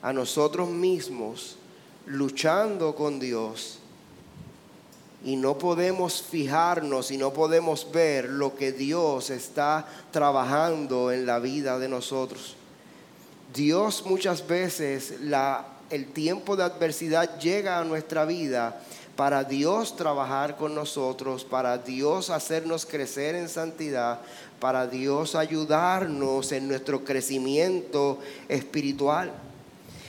a 0.00 0.14
nosotros 0.14 0.68
mismos 0.70 1.56
luchando 2.06 2.94
con 2.94 3.20
Dios 3.20 3.78
y 5.24 5.36
no 5.36 5.58
podemos 5.58 6.22
fijarnos 6.22 7.10
y 7.10 7.18
no 7.18 7.32
podemos 7.32 7.92
ver 7.92 8.28
lo 8.28 8.56
que 8.56 8.72
Dios 8.72 9.30
está 9.30 9.86
trabajando 10.10 11.12
en 11.12 11.26
la 11.26 11.38
vida 11.38 11.78
de 11.78 11.88
nosotros. 11.88 12.56
Dios 13.54 14.04
muchas 14.06 14.46
veces 14.46 15.14
el 15.90 16.06
tiempo 16.12 16.56
de 16.56 16.64
adversidad 16.64 17.38
llega 17.38 17.78
a 17.78 17.84
nuestra 17.84 18.24
vida 18.24 18.80
para 19.22 19.44
Dios 19.44 19.94
trabajar 19.94 20.56
con 20.56 20.74
nosotros, 20.74 21.44
para 21.44 21.78
Dios 21.78 22.28
hacernos 22.28 22.84
crecer 22.84 23.36
en 23.36 23.48
santidad, 23.48 24.18
para 24.58 24.88
Dios 24.88 25.36
ayudarnos 25.36 26.50
en 26.50 26.66
nuestro 26.66 27.04
crecimiento 27.04 28.18
espiritual. 28.48 29.30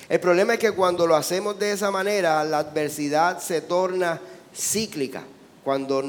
El 0.10 0.20
problema 0.20 0.54
es 0.54 0.60
que 0.60 0.72
cuando 0.72 1.06
lo 1.06 1.16
hacemos 1.16 1.60
de 1.60 1.74
esa 1.74 1.92
manera, 1.92 2.44
la 2.44 2.58
adversidad 2.58 3.38
se 3.38 3.62
torna 3.62 4.20
cíclica. 4.52 5.22
Cuando, 5.64 6.04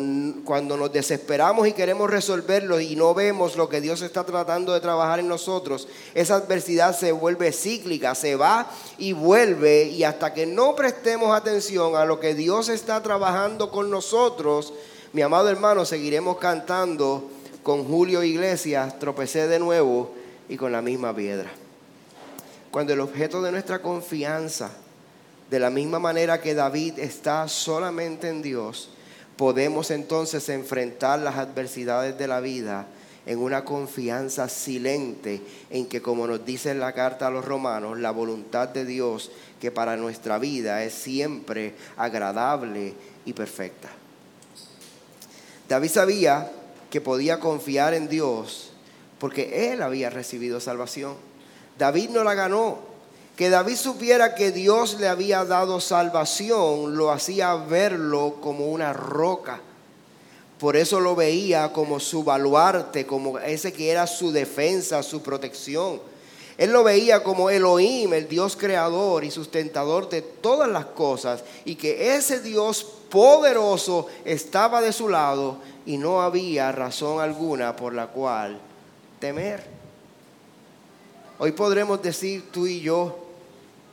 cuando 0.44 0.76
nos 0.76 0.92
desesperamos 0.92 1.68
y 1.68 1.72
queremos 1.72 2.10
resolverlo 2.10 2.80
y 2.80 2.96
no 2.96 3.14
vemos 3.14 3.56
lo 3.56 3.68
que 3.68 3.80
Dios 3.80 4.02
está 4.02 4.24
tratando 4.24 4.72
de 4.72 4.80
trabajar 4.80 5.20
en 5.20 5.28
nosotros, 5.28 5.86
esa 6.14 6.36
adversidad 6.36 6.98
se 6.98 7.12
vuelve 7.12 7.52
cíclica, 7.52 8.16
se 8.16 8.34
va 8.34 8.68
y 8.98 9.12
vuelve 9.12 9.84
y 9.84 10.02
hasta 10.02 10.34
que 10.34 10.44
no 10.44 10.74
prestemos 10.74 11.36
atención 11.36 11.94
a 11.94 12.04
lo 12.04 12.18
que 12.18 12.34
Dios 12.34 12.68
está 12.68 13.00
trabajando 13.00 13.70
con 13.70 13.90
nosotros, 13.90 14.72
mi 15.12 15.22
amado 15.22 15.48
hermano, 15.48 15.84
seguiremos 15.84 16.38
cantando 16.38 17.30
con 17.62 17.84
Julio 17.84 18.24
Iglesias, 18.24 18.98
tropecé 18.98 19.46
de 19.46 19.60
nuevo 19.60 20.10
y 20.48 20.56
con 20.56 20.72
la 20.72 20.82
misma 20.82 21.14
piedra. 21.14 21.50
Cuando 22.72 22.92
el 22.92 23.00
objeto 23.00 23.40
de 23.40 23.52
nuestra 23.52 23.80
confianza, 23.80 24.72
de 25.48 25.60
la 25.60 25.70
misma 25.70 26.00
manera 26.00 26.40
que 26.40 26.54
David 26.54 26.98
está 26.98 27.46
solamente 27.46 28.28
en 28.28 28.42
Dios, 28.42 28.90
podemos 29.36 29.90
entonces 29.90 30.48
enfrentar 30.48 31.18
las 31.18 31.36
adversidades 31.36 32.16
de 32.18 32.28
la 32.28 32.40
vida 32.40 32.86
en 33.26 33.38
una 33.38 33.64
confianza 33.64 34.48
silente 34.48 35.40
en 35.70 35.86
que, 35.86 36.02
como 36.02 36.26
nos 36.26 36.44
dice 36.44 36.70
en 36.70 36.80
la 36.80 36.92
carta 36.92 37.26
a 37.26 37.30
los 37.30 37.44
romanos, 37.44 37.98
la 37.98 38.10
voluntad 38.10 38.68
de 38.68 38.84
Dios 38.84 39.30
que 39.60 39.70
para 39.70 39.96
nuestra 39.96 40.38
vida 40.38 40.84
es 40.84 40.92
siempre 40.92 41.74
agradable 41.96 42.92
y 43.24 43.32
perfecta. 43.32 43.88
David 45.68 45.88
sabía 45.88 46.50
que 46.90 47.00
podía 47.00 47.40
confiar 47.40 47.94
en 47.94 48.08
Dios 48.08 48.70
porque 49.18 49.72
él 49.72 49.82
había 49.82 50.10
recibido 50.10 50.60
salvación. 50.60 51.14
David 51.78 52.10
no 52.10 52.24
la 52.24 52.34
ganó. 52.34 52.93
Que 53.36 53.50
David 53.50 53.76
supiera 53.76 54.34
que 54.34 54.52
Dios 54.52 54.98
le 55.00 55.08
había 55.08 55.44
dado 55.44 55.80
salvación 55.80 56.96
lo 56.96 57.10
hacía 57.10 57.54
verlo 57.56 58.36
como 58.40 58.66
una 58.66 58.92
roca. 58.92 59.60
Por 60.58 60.76
eso 60.76 61.00
lo 61.00 61.16
veía 61.16 61.72
como 61.72 61.98
su 61.98 62.22
baluarte, 62.22 63.06
como 63.06 63.38
ese 63.40 63.72
que 63.72 63.90
era 63.90 64.06
su 64.06 64.30
defensa, 64.30 65.02
su 65.02 65.20
protección. 65.20 66.00
Él 66.56 66.70
lo 66.70 66.84
veía 66.84 67.24
como 67.24 67.50
Elohim, 67.50 68.14
el 68.14 68.28
Dios 68.28 68.56
creador 68.56 69.24
y 69.24 69.32
sustentador 69.32 70.08
de 70.08 70.22
todas 70.22 70.68
las 70.68 70.84
cosas, 70.86 71.42
y 71.64 71.74
que 71.74 72.14
ese 72.14 72.40
Dios 72.40 72.86
poderoso 73.10 74.06
estaba 74.24 74.80
de 74.80 74.92
su 74.92 75.08
lado 75.08 75.56
y 75.84 75.98
no 75.98 76.22
había 76.22 76.70
razón 76.70 77.20
alguna 77.20 77.74
por 77.74 77.92
la 77.92 78.06
cual 78.06 78.60
temer. 79.18 79.64
Hoy 81.38 81.50
podremos 81.50 82.00
decir 82.00 82.50
tú 82.52 82.66
y 82.66 82.80
yo 82.80 83.23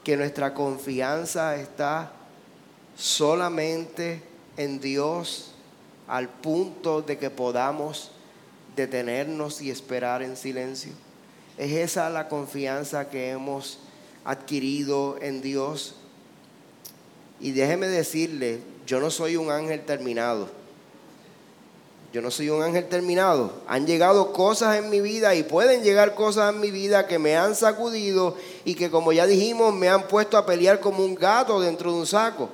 que 0.03 0.17
nuestra 0.17 0.53
confianza 0.53 1.55
está 1.55 2.11
solamente 2.95 4.21
en 4.57 4.79
Dios 4.79 5.51
al 6.07 6.29
punto 6.29 7.01
de 7.01 7.17
que 7.17 7.29
podamos 7.29 8.11
detenernos 8.75 9.61
y 9.61 9.69
esperar 9.69 10.23
en 10.23 10.35
silencio. 10.35 10.91
Es 11.57 11.71
esa 11.71 12.09
la 12.09 12.27
confianza 12.27 13.09
que 13.09 13.29
hemos 13.29 13.79
adquirido 14.23 15.17
en 15.21 15.41
Dios. 15.41 15.95
Y 17.39 17.51
déjeme 17.51 17.87
decirle, 17.87 18.61
yo 18.85 18.99
no 18.99 19.11
soy 19.11 19.35
un 19.35 19.51
ángel 19.51 19.81
terminado. 19.85 20.60
Yo 22.13 22.21
no 22.21 22.29
soy 22.29 22.49
un 22.49 22.61
ángel 22.61 22.89
terminado. 22.89 23.53
Han 23.67 23.87
llegado 23.87 24.33
cosas 24.33 24.77
en 24.77 24.89
mi 24.89 24.99
vida 24.99 25.33
y 25.33 25.43
pueden 25.43 25.81
llegar 25.81 26.13
cosas 26.13 26.53
en 26.53 26.59
mi 26.59 26.69
vida 26.69 27.07
que 27.07 27.19
me 27.19 27.37
han 27.37 27.55
sacudido 27.55 28.35
y 28.65 28.75
que 28.75 28.89
como 28.91 29.13
ya 29.13 29.25
dijimos 29.25 29.73
me 29.73 29.87
han 29.87 30.07
puesto 30.07 30.37
a 30.37 30.45
pelear 30.45 30.81
como 30.81 31.05
un 31.05 31.15
gato 31.15 31.61
dentro 31.61 31.93
de 31.93 31.99
un 31.99 32.07
saco. 32.07 32.49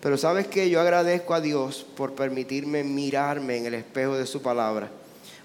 Pero 0.00 0.18
sabes 0.18 0.48
que 0.48 0.68
yo 0.68 0.80
agradezco 0.80 1.32
a 1.32 1.40
Dios 1.40 1.86
por 1.96 2.14
permitirme 2.14 2.82
mirarme 2.82 3.58
en 3.58 3.66
el 3.66 3.74
espejo 3.74 4.16
de 4.16 4.26
su 4.26 4.42
palabra, 4.42 4.90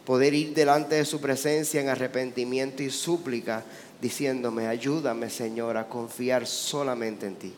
poder 0.03 0.33
ir 0.33 0.55
delante 0.55 0.95
de 0.95 1.05
su 1.05 1.21
presencia 1.21 1.79
en 1.79 1.89
arrepentimiento 1.89 2.81
y 2.81 2.89
súplica, 2.89 3.63
diciéndome, 4.01 4.65
ayúdame 4.65 5.29
Señor 5.29 5.77
a 5.77 5.87
confiar 5.87 6.47
solamente 6.47 7.27
en 7.27 7.35
ti. 7.35 7.53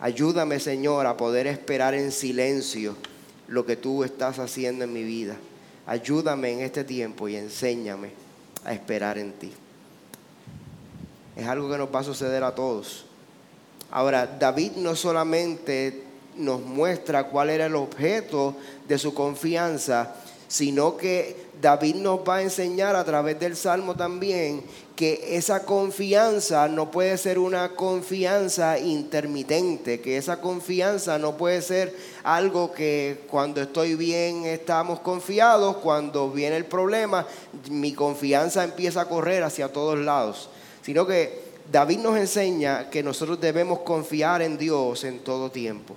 Ayúdame 0.00 0.58
Señor 0.58 1.04
a 1.04 1.18
poder 1.18 1.46
esperar 1.46 1.92
en 1.92 2.12
silencio 2.12 2.96
lo 3.50 3.66
que 3.66 3.76
tú 3.76 4.04
estás 4.04 4.38
haciendo 4.38 4.84
en 4.84 4.92
mi 4.92 5.02
vida. 5.02 5.36
Ayúdame 5.84 6.52
en 6.52 6.60
este 6.60 6.84
tiempo 6.84 7.28
y 7.28 7.34
enséñame 7.34 8.12
a 8.64 8.72
esperar 8.72 9.18
en 9.18 9.32
ti. 9.32 9.52
Es 11.36 11.46
algo 11.46 11.68
que 11.68 11.76
nos 11.76 11.92
va 11.92 12.00
a 12.00 12.04
suceder 12.04 12.44
a 12.44 12.54
todos. 12.54 13.06
Ahora, 13.90 14.26
David 14.26 14.72
no 14.76 14.94
solamente 14.94 16.04
nos 16.36 16.60
muestra 16.60 17.24
cuál 17.24 17.50
era 17.50 17.66
el 17.66 17.74
objeto 17.74 18.56
de 18.86 18.98
su 18.98 19.12
confianza, 19.14 20.14
sino 20.50 20.96
que 20.96 21.36
David 21.62 21.94
nos 21.94 22.20
va 22.28 22.36
a 22.36 22.42
enseñar 22.42 22.96
a 22.96 23.04
través 23.04 23.38
del 23.38 23.54
Salmo 23.54 23.94
también 23.94 24.64
que 24.96 25.36
esa 25.36 25.64
confianza 25.64 26.66
no 26.66 26.90
puede 26.90 27.16
ser 27.18 27.38
una 27.38 27.76
confianza 27.76 28.76
intermitente, 28.76 30.00
que 30.00 30.16
esa 30.16 30.40
confianza 30.40 31.18
no 31.18 31.36
puede 31.36 31.62
ser 31.62 31.96
algo 32.24 32.72
que 32.72 33.20
cuando 33.30 33.62
estoy 33.62 33.94
bien 33.94 34.44
estamos 34.44 34.98
confiados, 34.98 35.76
cuando 35.76 36.30
viene 36.30 36.56
el 36.56 36.64
problema, 36.64 37.26
mi 37.70 37.92
confianza 37.92 38.64
empieza 38.64 39.02
a 39.02 39.08
correr 39.08 39.44
hacia 39.44 39.72
todos 39.72 39.98
lados, 40.00 40.50
sino 40.82 41.06
que 41.06 41.44
David 41.70 42.00
nos 42.00 42.16
enseña 42.16 42.90
que 42.90 43.04
nosotros 43.04 43.40
debemos 43.40 43.78
confiar 43.80 44.42
en 44.42 44.58
Dios 44.58 45.04
en 45.04 45.20
todo 45.20 45.48
tiempo. 45.52 45.94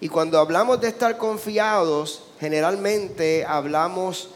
Y 0.00 0.08
cuando 0.08 0.38
hablamos 0.38 0.80
de 0.80 0.88
estar 0.88 1.16
confiados, 1.16 2.24
generalmente 2.44 3.42
hablamos 3.46 4.28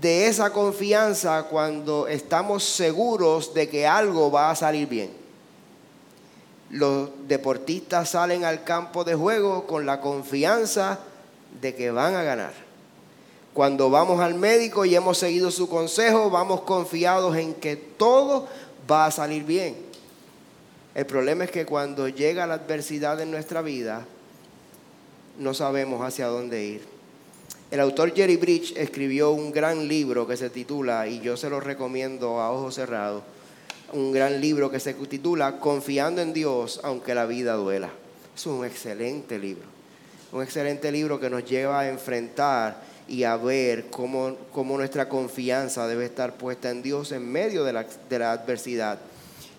de 0.00 0.26
esa 0.26 0.52
confianza 0.52 1.44
cuando 1.44 2.08
estamos 2.08 2.64
seguros 2.64 3.54
de 3.54 3.68
que 3.68 3.86
algo 3.86 4.28
va 4.28 4.50
a 4.50 4.56
salir 4.56 4.88
bien. 4.88 5.10
Los 6.70 7.10
deportistas 7.28 8.10
salen 8.10 8.44
al 8.44 8.64
campo 8.64 9.04
de 9.04 9.14
juego 9.14 9.68
con 9.68 9.86
la 9.86 10.00
confianza 10.00 10.98
de 11.60 11.76
que 11.76 11.92
van 11.92 12.16
a 12.16 12.24
ganar. 12.24 12.52
Cuando 13.54 13.88
vamos 13.88 14.18
al 14.18 14.34
médico 14.34 14.84
y 14.84 14.96
hemos 14.96 15.16
seguido 15.18 15.52
su 15.52 15.68
consejo, 15.68 16.30
vamos 16.30 16.62
confiados 16.62 17.36
en 17.36 17.54
que 17.54 17.76
todo 17.76 18.48
va 18.90 19.06
a 19.06 19.12
salir 19.12 19.44
bien. 19.44 19.76
El 20.92 21.06
problema 21.06 21.44
es 21.44 21.52
que 21.52 21.66
cuando 21.66 22.08
llega 22.08 22.48
la 22.48 22.54
adversidad 22.54 23.20
en 23.20 23.30
nuestra 23.30 23.62
vida, 23.62 24.04
no 25.38 25.54
sabemos 25.54 26.04
hacia 26.04 26.26
dónde 26.26 26.64
ir. 26.64 26.97
El 27.70 27.80
autor 27.80 28.14
Jerry 28.14 28.38
Bridge 28.38 28.72
escribió 28.78 29.32
un 29.32 29.52
gran 29.52 29.88
libro 29.88 30.26
que 30.26 30.38
se 30.38 30.48
titula, 30.48 31.06
y 31.06 31.20
yo 31.20 31.36
se 31.36 31.50
lo 31.50 31.60
recomiendo 31.60 32.40
a 32.40 32.50
ojos 32.50 32.76
cerrados, 32.76 33.22
un 33.92 34.10
gran 34.10 34.40
libro 34.40 34.70
que 34.70 34.80
se 34.80 34.94
titula 34.94 35.58
Confiando 35.58 36.22
en 36.22 36.32
Dios 36.32 36.80
aunque 36.82 37.14
la 37.14 37.26
vida 37.26 37.54
duela. 37.56 37.90
Es 38.34 38.46
un 38.46 38.64
excelente 38.64 39.38
libro, 39.38 39.64
un 40.32 40.42
excelente 40.42 40.90
libro 40.90 41.20
que 41.20 41.28
nos 41.28 41.44
lleva 41.44 41.80
a 41.80 41.88
enfrentar 41.90 42.80
y 43.06 43.24
a 43.24 43.36
ver 43.36 43.88
cómo, 43.90 44.34
nuestra 44.54 45.06
confianza 45.10 45.86
debe 45.86 46.06
estar 46.06 46.38
puesta 46.38 46.70
en 46.70 46.82
Dios 46.82 47.12
en 47.12 47.30
medio 47.30 47.64
de 47.64 47.74
la, 47.74 47.86
de 48.08 48.18
la 48.18 48.32
adversidad. 48.32 48.98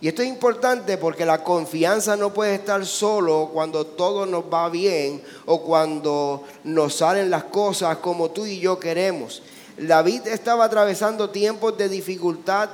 Y 0.01 0.07
esto 0.07 0.21
es 0.21 0.29
importante 0.29 0.97
porque 0.97 1.25
la 1.25 1.43
confianza 1.43 2.15
no 2.15 2.33
puede 2.33 2.55
estar 2.55 2.85
solo 2.85 3.49
cuando 3.51 3.85
todo 3.85 4.25
nos 4.25 4.45
va 4.45 4.69
bien 4.69 5.21
o 5.45 5.61
cuando 5.61 6.43
nos 6.63 6.95
salen 6.95 7.29
las 7.29 7.45
cosas 7.45 7.97
como 7.97 8.31
tú 8.31 8.45
y 8.45 8.59
yo 8.59 8.79
queremos. 8.79 9.41
David 9.77 10.27
estaba 10.27 10.65
atravesando 10.65 11.31
tiempos 11.31 11.77
de 11.77 11.89
dificultad, 11.89 12.69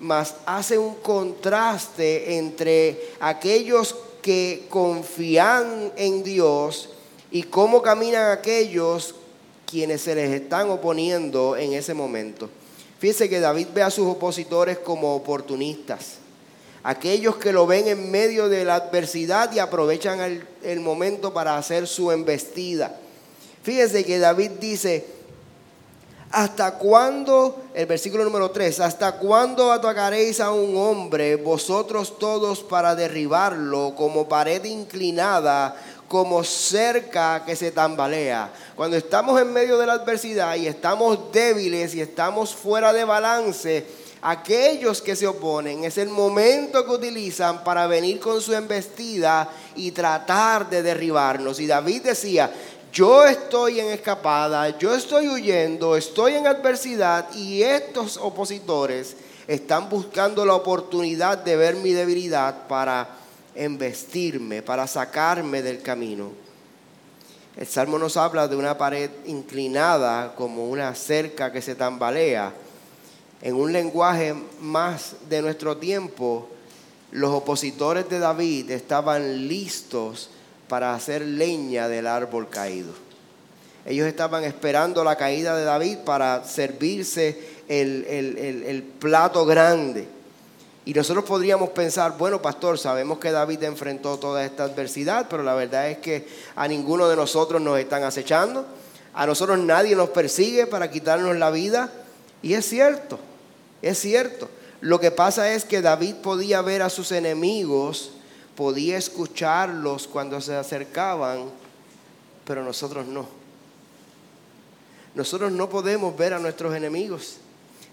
mas 0.00 0.36
hace 0.46 0.78
un 0.78 0.94
contraste 0.96 2.38
entre 2.38 3.10
aquellos 3.20 3.94
que 4.22 4.66
confían 4.70 5.92
en 5.96 6.22
Dios 6.22 6.88
y 7.30 7.42
cómo 7.42 7.82
caminan 7.82 8.30
aquellos 8.30 9.14
quienes 9.66 10.00
se 10.00 10.14
les 10.14 10.30
están 10.30 10.70
oponiendo 10.70 11.58
en 11.58 11.74
ese 11.74 11.92
momento. 11.92 12.48
Fíjese 12.98 13.28
que 13.28 13.40
David 13.40 13.68
ve 13.74 13.82
a 13.82 13.90
sus 13.90 14.06
opositores 14.06 14.78
como 14.78 15.14
oportunistas 15.14 16.23
aquellos 16.84 17.36
que 17.36 17.52
lo 17.52 17.66
ven 17.66 17.88
en 17.88 18.10
medio 18.10 18.50
de 18.50 18.64
la 18.64 18.76
adversidad 18.76 19.50
y 19.52 19.58
aprovechan 19.58 20.20
el, 20.62 20.80
momento 20.80 21.32
para 21.32 21.56
hacer 21.56 21.88
su 21.88 22.12
embestida. 22.12 22.94
Fíjese 23.62 24.04
que 24.04 24.18
David 24.18 24.52
dice, 24.60 25.06
¿hasta 26.30 26.74
cuándo, 26.74 27.62
el 27.72 27.86
versículo 27.86 28.22
número 28.22 28.50
3, 28.50 28.80
hasta 28.80 29.12
cuándo 29.12 29.72
atacaréis 29.72 30.40
a 30.40 30.52
un 30.52 30.76
hombre, 30.76 31.36
vosotros 31.36 32.18
todos 32.18 32.62
para 32.62 32.94
derribarlo, 32.94 33.94
como 33.96 34.28
pared 34.28 34.62
inclinada, 34.64 35.74
como 36.06 36.44
cerca 36.44 37.44
que 37.46 37.56
se 37.56 37.70
tambalea? 37.70 38.52
Cuando 38.76 38.98
estamos 38.98 39.40
en 39.40 39.50
medio 39.54 39.78
de 39.78 39.86
la 39.86 39.94
adversidad 39.94 40.54
y 40.56 40.66
estamos 40.66 41.32
débiles 41.32 41.94
y 41.94 42.02
estamos 42.02 42.54
fuera 42.54 42.92
de 42.92 43.04
balance, 43.04 44.03
aquellos 44.24 45.02
que 45.02 45.14
se 45.14 45.26
oponen 45.26 45.84
es 45.84 45.98
el 45.98 46.08
momento 46.08 46.82
que 46.82 46.92
utilizan 46.92 47.62
para 47.62 47.86
venir 47.86 48.18
con 48.18 48.40
su 48.40 48.54
embestida 48.54 49.50
y 49.76 49.90
tratar 49.90 50.70
de 50.70 50.82
derribarnos. 50.82 51.60
Y 51.60 51.66
David 51.66 52.04
decía, 52.04 52.50
yo 52.90 53.26
estoy 53.26 53.80
en 53.80 53.88
escapada, 53.88 54.78
yo 54.78 54.94
estoy 54.94 55.28
huyendo, 55.28 55.94
estoy 55.94 56.36
en 56.36 56.46
adversidad 56.46 57.34
y 57.34 57.62
estos 57.62 58.16
opositores 58.16 59.14
están 59.46 59.90
buscando 59.90 60.46
la 60.46 60.54
oportunidad 60.54 61.36
de 61.36 61.56
ver 61.56 61.76
mi 61.76 61.92
debilidad 61.92 62.66
para 62.66 63.06
embestirme, 63.54 64.62
para 64.62 64.86
sacarme 64.86 65.60
del 65.60 65.82
camino. 65.82 66.30
El 67.58 67.66
Salmo 67.66 67.98
nos 67.98 68.16
habla 68.16 68.48
de 68.48 68.56
una 68.56 68.78
pared 68.78 69.10
inclinada 69.26 70.34
como 70.34 70.64
una 70.64 70.94
cerca 70.94 71.52
que 71.52 71.60
se 71.60 71.74
tambalea 71.74 72.54
en 73.44 73.54
un 73.56 73.74
lenguaje 73.74 74.34
más 74.62 75.16
de 75.28 75.42
nuestro 75.42 75.76
tiempo, 75.76 76.48
los 77.12 77.30
opositores 77.30 78.08
de 78.08 78.18
David 78.18 78.70
estaban 78.70 79.46
listos 79.46 80.30
para 80.66 80.94
hacer 80.94 81.20
leña 81.20 81.86
del 81.86 82.06
árbol 82.06 82.48
caído. 82.48 82.94
Ellos 83.84 84.08
estaban 84.08 84.44
esperando 84.44 85.04
la 85.04 85.16
caída 85.16 85.54
de 85.58 85.64
David 85.64 85.98
para 86.06 86.42
servirse 86.44 87.38
el, 87.68 88.06
el, 88.08 88.82
plato 88.82 89.44
grande. 89.44 90.08
Y 90.86 90.94
nosotros 90.94 91.26
podríamos 91.26 91.68
pensar, 91.68 92.16
bueno, 92.16 92.40
pastor, 92.40 92.78
sabemos 92.78 93.18
que 93.18 93.30
David 93.30 93.62
enfrentó 93.64 94.18
toda 94.18 94.42
esta 94.42 94.64
adversidad, 94.64 95.26
pero 95.28 95.42
la 95.42 95.54
verdad 95.54 95.90
es 95.90 95.98
que 95.98 96.26
a 96.56 96.66
ninguno 96.66 97.08
de 97.08 97.16
nosotros 97.16 97.60
nos 97.60 97.78
están 97.78 98.04
acechando, 98.04 98.64
a 99.12 99.26
nosotros 99.26 99.58
nadie 99.58 99.94
nos 99.94 100.08
persigue 100.08 100.66
para 100.66 100.90
quitarnos 100.90 101.36
la 101.36 101.50
vida. 101.50 101.92
Y 102.40 102.54
es 102.54 102.66
cierto, 102.66 103.18
es 103.88 103.98
cierto. 104.00 104.48
Lo 104.80 105.00
que 105.00 105.10
pasa 105.10 105.52
es 105.52 105.64
que 105.64 105.80
David 105.80 106.16
podía 106.16 106.60
ver 106.60 106.82
a 106.82 106.90
sus 106.90 107.12
enemigos, 107.12 108.10
podía 108.56 108.98
escucharlos 108.98 110.06
cuando 110.06 110.40
se 110.40 110.54
acercaban, 110.54 111.50
pero 112.44 112.62
nosotros 112.62 113.06
no. 113.06 113.26
Nosotros 115.14 115.52
no 115.52 115.68
podemos 115.68 116.16
ver 116.16 116.34
a 116.34 116.38
nuestros 116.38 116.74
enemigos. 116.74 117.36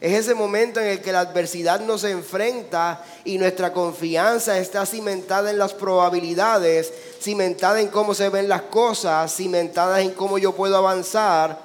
Es 0.01 0.13
ese 0.13 0.33
momento 0.33 0.79
en 0.79 0.87
el 0.87 1.01
que 1.01 1.11
la 1.11 1.19
adversidad 1.19 1.79
nos 1.79 2.03
enfrenta 2.03 3.05
y 3.23 3.37
nuestra 3.37 3.71
confianza 3.71 4.57
está 4.57 4.85
cimentada 4.85 5.51
en 5.51 5.59
las 5.59 5.73
probabilidades, 5.73 6.91
cimentada 7.21 7.79
en 7.79 7.87
cómo 7.89 8.15
se 8.15 8.29
ven 8.29 8.49
las 8.49 8.63
cosas, 8.63 9.35
cimentada 9.35 10.01
en 10.01 10.11
cómo 10.11 10.39
yo 10.39 10.53
puedo 10.53 10.75
avanzar, 10.75 11.59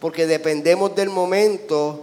porque 0.00 0.28
dependemos 0.28 0.94
del 0.94 1.08
momento. 1.08 2.00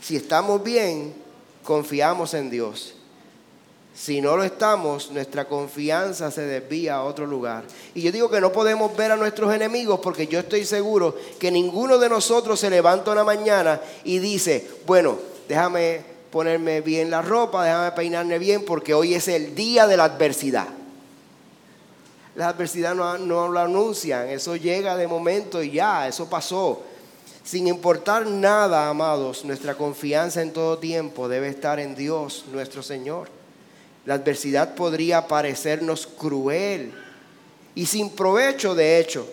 Si 0.00 0.16
estamos 0.16 0.62
bien, 0.62 1.14
confiamos 1.62 2.34
en 2.34 2.50
Dios. 2.50 2.94
Si 3.94 4.20
no 4.20 4.36
lo 4.36 4.44
estamos, 4.44 5.10
nuestra 5.10 5.46
confianza 5.46 6.30
se 6.30 6.42
desvía 6.42 6.96
a 6.96 7.04
otro 7.04 7.26
lugar. 7.26 7.64
Y 7.94 8.00
yo 8.00 8.10
digo 8.10 8.30
que 8.30 8.40
no 8.40 8.50
podemos 8.50 8.96
ver 8.96 9.12
a 9.12 9.16
nuestros 9.16 9.52
enemigos 9.52 10.00
porque 10.00 10.26
yo 10.26 10.38
estoy 10.38 10.64
seguro 10.64 11.16
que 11.38 11.50
ninguno 11.50 11.98
de 11.98 12.08
nosotros 12.08 12.58
se 12.58 12.70
levanta 12.70 13.10
una 13.10 13.24
mañana 13.24 13.80
y 14.04 14.18
dice, 14.18 14.66
bueno, 14.86 15.18
déjame 15.48 16.02
ponerme 16.30 16.80
bien 16.80 17.10
la 17.10 17.20
ropa, 17.20 17.64
déjame 17.64 17.92
peinarme 17.92 18.38
bien 18.38 18.64
porque 18.64 18.94
hoy 18.94 19.14
es 19.14 19.28
el 19.28 19.54
día 19.54 19.86
de 19.86 19.96
la 19.96 20.04
adversidad. 20.04 20.68
La 22.36 22.48
adversidad 22.48 22.94
no, 22.94 23.18
no 23.18 23.48
lo 23.48 23.60
anuncian, 23.60 24.28
eso 24.28 24.56
llega 24.56 24.96
de 24.96 25.08
momento 25.08 25.62
y 25.62 25.72
ya, 25.72 26.08
eso 26.08 26.30
pasó. 26.30 26.84
Sin 27.50 27.66
importar 27.66 28.28
nada, 28.28 28.88
amados, 28.88 29.44
nuestra 29.44 29.74
confianza 29.74 30.40
en 30.40 30.52
todo 30.52 30.78
tiempo 30.78 31.28
debe 31.28 31.48
estar 31.48 31.80
en 31.80 31.96
Dios, 31.96 32.44
nuestro 32.52 32.80
Señor. 32.80 33.26
La 34.06 34.14
adversidad 34.14 34.76
podría 34.76 35.26
parecernos 35.26 36.06
cruel 36.06 36.92
y 37.74 37.86
sin 37.86 38.10
provecho, 38.10 38.76
de 38.76 39.00
hecho. 39.00 39.26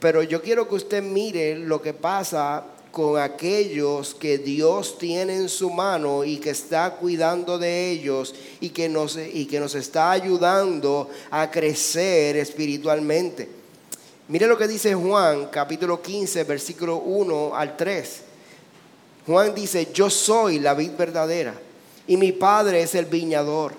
Pero 0.00 0.24
yo 0.24 0.42
quiero 0.42 0.68
que 0.68 0.74
usted 0.74 1.04
mire 1.04 1.56
lo 1.56 1.80
que 1.80 1.94
pasa 1.94 2.64
con 2.90 3.20
aquellos 3.20 4.16
que 4.16 4.38
Dios 4.38 4.98
tiene 4.98 5.36
en 5.36 5.48
su 5.48 5.70
mano 5.70 6.24
y 6.24 6.38
que 6.38 6.50
está 6.50 6.96
cuidando 6.96 7.58
de 7.58 7.92
ellos 7.92 8.34
y 8.58 8.70
que 8.70 8.88
nos, 8.88 9.16
y 9.16 9.46
que 9.46 9.60
nos 9.60 9.76
está 9.76 10.10
ayudando 10.10 11.10
a 11.30 11.48
crecer 11.48 12.36
espiritualmente. 12.36 13.65
Mire 14.28 14.48
lo 14.48 14.58
que 14.58 14.66
dice 14.66 14.92
Juan, 14.92 15.46
capítulo 15.52 16.02
15, 16.02 16.42
versículo 16.42 16.96
1 16.96 17.54
al 17.54 17.76
3. 17.76 18.22
Juan 19.24 19.54
dice, 19.54 19.92
yo 19.94 20.10
soy 20.10 20.58
la 20.58 20.74
vid 20.74 20.92
verdadera 20.98 21.54
y 22.08 22.16
mi 22.16 22.32
Padre 22.32 22.82
es 22.82 22.96
el 22.96 23.04
viñador. 23.04 23.74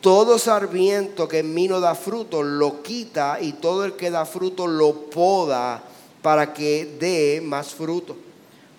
Todo 0.00 0.38
sarmiento 0.38 1.26
que 1.26 1.40
en 1.40 1.52
mí 1.52 1.66
no 1.66 1.80
da 1.80 1.96
fruto 1.96 2.42
lo 2.42 2.82
quita 2.82 3.38
y 3.40 3.54
todo 3.54 3.84
el 3.84 3.94
que 3.94 4.12
da 4.12 4.24
fruto 4.26 4.68
lo 4.68 5.10
poda 5.10 5.82
para 6.22 6.54
que 6.54 6.96
dé 6.98 7.40
más 7.44 7.74
fruto. 7.74 8.16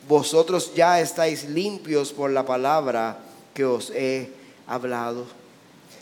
Vosotros 0.07 0.73
ya 0.73 1.01
estáis 1.01 1.43
limpios 1.43 2.13
por 2.13 2.31
la 2.31 2.45
palabra 2.45 3.19
que 3.53 3.65
os 3.65 3.91
he 3.91 4.29
hablado. 4.65 5.40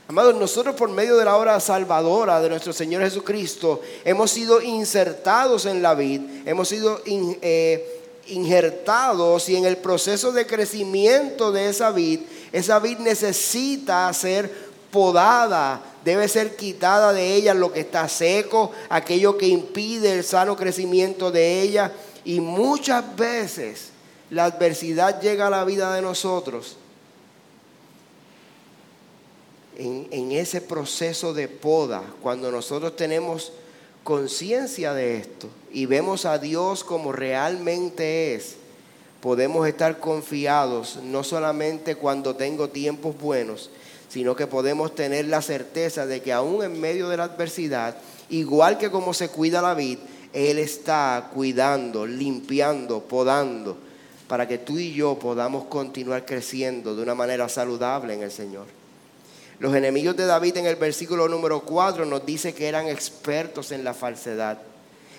Amados, 0.09 0.33
nosotros 0.33 0.73
por 0.73 0.89
medio 0.89 1.17
de 1.17 1.25
la 1.25 1.37
obra 1.37 1.59
salvadora 1.59 2.41
de 2.41 2.49
nuestro 2.49 2.73
Señor 2.73 3.03
Jesucristo 3.03 3.79
hemos 4.03 4.31
sido 4.31 4.59
insertados 4.59 5.67
en 5.67 5.83
la 5.83 5.93
vid, 5.93 6.21
hemos 6.47 6.67
sido 6.67 6.99
eh, 7.05 8.01
injertados 8.25 9.47
y 9.49 9.55
en 9.55 9.65
el 9.65 9.77
proceso 9.77 10.31
de 10.31 10.47
crecimiento 10.47 11.51
de 11.51 11.69
esa 11.69 11.91
vid, 11.91 12.21
esa 12.51 12.79
vid 12.79 12.97
necesita 12.97 14.11
ser 14.11 14.51
podada, 14.89 15.79
debe 16.03 16.27
ser 16.27 16.55
quitada 16.55 17.13
de 17.13 17.35
ella 17.35 17.53
lo 17.53 17.71
que 17.71 17.81
está 17.81 18.09
seco, 18.09 18.71
aquello 18.89 19.37
que 19.37 19.45
impide 19.45 20.13
el 20.13 20.23
sano 20.23 20.55
crecimiento 20.57 21.29
de 21.29 21.61
ella. 21.61 21.93
Y 22.25 22.39
muchas 22.39 23.15
veces 23.15 23.89
la 24.31 24.45
adversidad 24.45 25.21
llega 25.21 25.45
a 25.45 25.51
la 25.51 25.65
vida 25.65 25.93
de 25.93 26.01
nosotros 26.01 26.78
en, 29.79 30.31
ese 30.33 30.59
proceso 30.61 31.33
de 31.33 31.47
poda, 31.47 32.03
cuando 32.21 32.51
nosotros 32.51 32.95
tenemos 32.95 33.53
conciencia 34.03 34.93
de 34.93 35.17
esto 35.17 35.47
y 35.71 35.85
vemos 35.85 36.25
a 36.25 36.37
Dios 36.37 36.83
como 36.83 37.11
realmente 37.11 38.35
es, 38.35 38.55
podemos 39.21 39.67
estar 39.67 39.99
confiados 39.99 40.99
no 41.03 41.23
solamente 41.23 41.95
cuando 41.95 42.35
tengo 42.35 42.69
tiempos 42.69 43.17
buenos, 43.17 43.69
sino 44.09 44.35
que 44.35 44.47
podemos 44.47 44.95
tener 44.95 45.27
la 45.27 45.41
certeza 45.41 46.05
de 46.05 46.21
que 46.21 46.33
aún 46.33 46.63
en 46.63 46.79
medio 46.79 47.07
de 47.07 47.17
la 47.17 47.25
adversidad, 47.25 47.95
igual 48.29 48.77
que 48.77 48.91
como 48.91 49.13
se 49.13 49.29
cuida 49.29 49.61
la 49.61 49.75
vid, 49.75 49.99
Él 50.33 50.59
está 50.59 51.29
cuidando, 51.33 52.05
limpiando, 52.05 53.01
podando, 53.01 53.77
para 54.27 54.47
que 54.47 54.57
tú 54.57 54.77
y 54.77 54.93
yo 54.93 55.17
podamos 55.17 55.65
continuar 55.65 56.25
creciendo 56.25 56.95
de 56.95 57.03
una 57.03 57.15
manera 57.15 57.47
saludable 57.47 58.13
en 58.13 58.23
el 58.23 58.31
Señor. 58.31 58.78
Los 59.59 59.75
enemigos 59.75 60.15
de 60.15 60.25
David 60.25 60.57
en 60.57 60.65
el 60.65 60.77
versículo 60.77 61.27
número 61.27 61.61
4 61.61 62.05
nos 62.05 62.25
dice 62.25 62.53
que 62.53 62.67
eran 62.67 62.87
expertos 62.87 63.71
en 63.71 63.83
la 63.83 63.93
falsedad. 63.93 64.57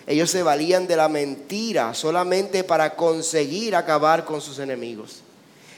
Ellos 0.06 0.30
se 0.30 0.42
valían 0.42 0.86
de 0.86 0.96
la 0.96 1.10
mentira 1.10 1.92
solamente 1.92 2.64
para 2.64 2.96
conseguir 2.96 3.76
acabar 3.76 4.24
con 4.24 4.40
sus 4.40 4.58
enemigos. 4.58 5.20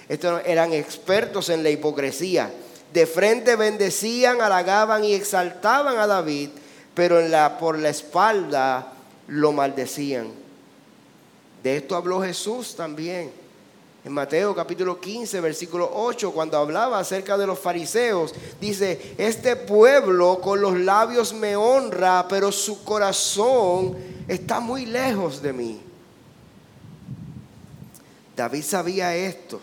Estos 0.08 0.42
eran 0.46 0.72
expertos 0.72 1.48
en 1.48 1.64
la 1.64 1.70
hipocresía. 1.70 2.52
De 2.92 3.06
frente 3.06 3.56
bendecían, 3.56 4.40
halagaban 4.40 5.04
y 5.04 5.14
exaltaban 5.14 5.98
a 5.98 6.06
David, 6.06 6.50
pero 6.94 7.18
en 7.18 7.32
la, 7.32 7.58
por 7.58 7.78
la 7.78 7.88
espalda 7.88 8.92
lo 9.26 9.50
maldecían. 9.50 10.28
De 11.64 11.78
esto 11.78 11.96
habló 11.96 12.22
Jesús 12.22 12.76
también. 12.76 13.41
En 14.04 14.12
Mateo 14.12 14.52
capítulo 14.52 15.00
15, 15.00 15.40
versículo 15.40 15.88
8, 15.94 16.32
cuando 16.32 16.58
hablaba 16.58 16.98
acerca 16.98 17.38
de 17.38 17.46
los 17.46 17.56
fariseos, 17.56 18.34
dice, 18.60 19.14
este 19.16 19.54
pueblo 19.54 20.40
con 20.40 20.60
los 20.60 20.76
labios 20.76 21.32
me 21.32 21.54
honra, 21.54 22.26
pero 22.28 22.50
su 22.50 22.82
corazón 22.82 23.96
está 24.26 24.58
muy 24.58 24.86
lejos 24.86 25.40
de 25.40 25.52
mí. 25.52 25.80
David 28.36 28.64
sabía 28.64 29.14
esto 29.14 29.60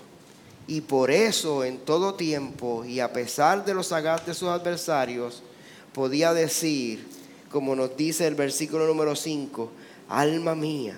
y 0.67 0.79
por 0.81 1.11
eso 1.11 1.65
en 1.65 1.79
todo 1.79 2.13
tiempo 2.13 2.85
y 2.85 3.01
a 3.01 3.11
pesar 3.11 3.65
de 3.65 3.73
los 3.73 3.91
agates 3.91 4.27
de 4.27 4.33
sus 4.35 4.47
adversarios, 4.47 5.43
podía 5.91 6.33
decir, 6.33 7.05
como 7.51 7.75
nos 7.75 7.97
dice 7.97 8.25
el 8.25 8.35
versículo 8.35 8.87
número 8.87 9.17
5, 9.17 9.69
alma 10.07 10.55
mía 10.55 10.97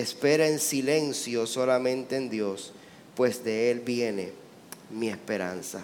espera 0.00 0.46
en 0.46 0.58
silencio 0.58 1.46
solamente 1.46 2.16
en 2.16 2.28
Dios, 2.28 2.72
pues 3.14 3.42
de 3.42 3.70
Él 3.70 3.80
viene 3.80 4.30
mi 4.90 5.08
esperanza. 5.08 5.80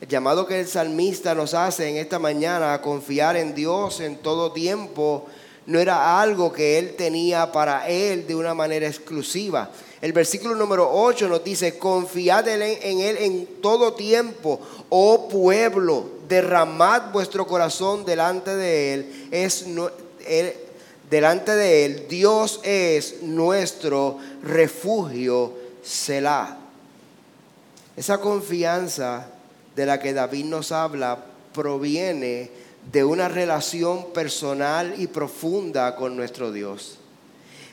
El 0.00 0.08
llamado 0.08 0.46
que 0.46 0.60
el 0.60 0.66
salmista 0.66 1.34
nos 1.34 1.54
hace 1.54 1.88
en 1.88 1.96
esta 1.96 2.18
mañana 2.18 2.74
a 2.74 2.82
confiar 2.82 3.36
en 3.36 3.54
Dios 3.54 4.00
en 4.00 4.18
todo 4.18 4.52
tiempo 4.52 5.26
no 5.66 5.78
era 5.78 6.20
algo 6.20 6.52
que 6.52 6.78
Él 6.78 6.96
tenía 6.96 7.50
para 7.50 7.88
Él 7.88 8.26
de 8.26 8.34
una 8.34 8.54
manera 8.54 8.86
exclusiva. 8.86 9.70
El 10.00 10.12
versículo 10.12 10.54
número 10.54 10.88
8 10.90 11.28
nos 11.28 11.42
dice, 11.42 11.78
confiad 11.78 12.46
en 12.48 13.00
Él 13.00 13.16
en 13.18 13.46
todo 13.60 13.94
tiempo, 13.94 14.60
oh 14.88 15.28
pueblo, 15.28 16.06
derramad 16.28 17.10
vuestro 17.12 17.46
corazón 17.46 18.04
delante 18.04 18.54
de 18.54 18.94
Él. 18.94 19.28
Es, 19.30 19.66
él, 20.26 20.54
delante 21.10 21.54
de 21.54 21.84
Él. 21.84 22.06
Dios 22.08 22.60
es 22.62 23.22
nuestro 23.22 24.18
refugio, 24.42 25.54
Selah. 25.82 26.58
Esa 27.96 28.18
confianza 28.18 29.28
de 29.74 29.86
la 29.86 29.98
que 29.98 30.12
David 30.12 30.44
nos 30.44 30.72
habla 30.72 31.18
proviene 31.52 32.50
de 32.92 33.04
una 33.04 33.28
relación 33.28 34.12
personal 34.12 34.94
y 34.98 35.06
profunda 35.06 35.96
con 35.96 36.16
nuestro 36.16 36.52
Dios. 36.52 36.98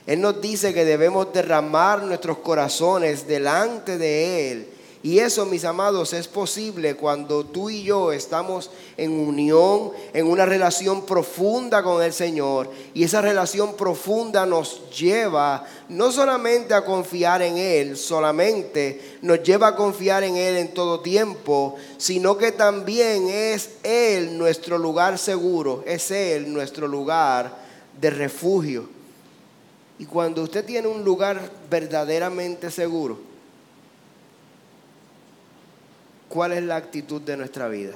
Él 0.06 0.20
nos 0.20 0.40
dice 0.40 0.72
que 0.72 0.84
debemos 0.84 1.32
derramar 1.32 2.02
nuestros 2.02 2.38
corazones 2.38 3.26
delante 3.26 3.98
de 3.98 4.52
Él 4.52 4.68
y 5.02 5.20
eso, 5.20 5.46
mis 5.46 5.64
amados, 5.64 6.12
es 6.12 6.26
posible 6.26 6.96
cuando 6.96 7.44
tú 7.44 7.70
y 7.70 7.84
yo 7.84 8.12
estamos 8.12 8.70
en 8.96 9.12
unión, 9.12 9.92
en 10.12 10.26
una 10.26 10.46
relación 10.46 11.04
profunda 11.04 11.82
con 11.82 12.02
el 12.02 12.12
Señor. 12.12 12.70
Y 12.94 13.04
esa 13.04 13.20
relación 13.20 13.74
profunda 13.76 14.46
nos 14.46 14.90
lleva 14.90 15.64
no 15.88 16.10
solamente 16.10 16.74
a 16.74 16.84
confiar 16.84 17.42
en 17.42 17.56
Él, 17.56 17.96
solamente 17.96 19.18
nos 19.22 19.42
lleva 19.42 19.68
a 19.68 19.76
confiar 19.76 20.24
en 20.24 20.36
Él 20.36 20.56
en 20.56 20.74
todo 20.74 21.00
tiempo, 21.00 21.76
sino 21.98 22.36
que 22.36 22.50
también 22.50 23.28
es 23.28 23.70
Él 23.82 24.36
nuestro 24.36 24.78
lugar 24.78 25.18
seguro, 25.18 25.84
es 25.86 26.10
Él 26.10 26.52
nuestro 26.52 26.88
lugar 26.88 27.56
de 28.00 28.10
refugio. 28.10 28.88
Y 29.98 30.06
cuando 30.06 30.42
usted 30.42 30.64
tiene 30.64 30.88
un 30.88 31.04
lugar 31.04 31.50
verdaderamente 31.70 32.70
seguro, 32.70 33.35
cuál 36.28 36.52
es 36.52 36.62
la 36.62 36.76
actitud 36.76 37.20
de 37.20 37.36
nuestra 37.36 37.68
vida. 37.68 37.94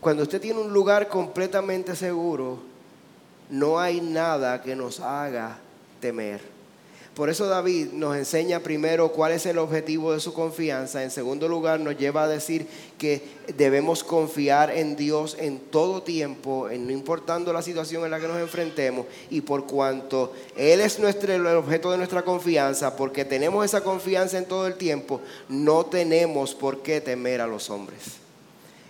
Cuando 0.00 0.22
usted 0.22 0.40
tiene 0.40 0.60
un 0.60 0.72
lugar 0.72 1.08
completamente 1.08 1.94
seguro, 1.94 2.58
no 3.50 3.78
hay 3.78 4.00
nada 4.00 4.62
que 4.62 4.74
nos 4.74 5.00
haga 5.00 5.58
temer. 6.00 6.59
Por 7.14 7.28
eso 7.28 7.46
David 7.46 7.88
nos 7.92 8.16
enseña 8.16 8.60
primero 8.60 9.10
cuál 9.10 9.32
es 9.32 9.44
el 9.44 9.58
objetivo 9.58 10.12
de 10.12 10.20
su 10.20 10.32
confianza. 10.32 11.02
En 11.02 11.10
segundo 11.10 11.48
lugar, 11.48 11.80
nos 11.80 11.98
lleva 11.98 12.22
a 12.22 12.28
decir 12.28 12.66
que 12.98 13.20
debemos 13.56 14.04
confiar 14.04 14.70
en 14.70 14.94
Dios 14.94 15.36
en 15.40 15.58
todo 15.58 16.02
tiempo, 16.02 16.68
no 16.70 16.92
importando 16.92 17.52
la 17.52 17.62
situación 17.62 18.04
en 18.04 18.12
la 18.12 18.20
que 18.20 18.28
nos 18.28 18.40
enfrentemos. 18.40 19.06
Y 19.28 19.40
por 19.40 19.66
cuanto 19.66 20.32
Él 20.56 20.80
es 20.80 21.00
nuestro, 21.00 21.32
el 21.32 21.44
objeto 21.46 21.90
de 21.90 21.98
nuestra 21.98 22.22
confianza, 22.22 22.96
porque 22.96 23.24
tenemos 23.24 23.64
esa 23.64 23.82
confianza 23.82 24.38
en 24.38 24.46
todo 24.46 24.68
el 24.68 24.74
tiempo, 24.74 25.20
no 25.48 25.86
tenemos 25.86 26.54
por 26.54 26.80
qué 26.80 27.00
temer 27.00 27.40
a 27.40 27.48
los 27.48 27.70
hombres. 27.70 28.00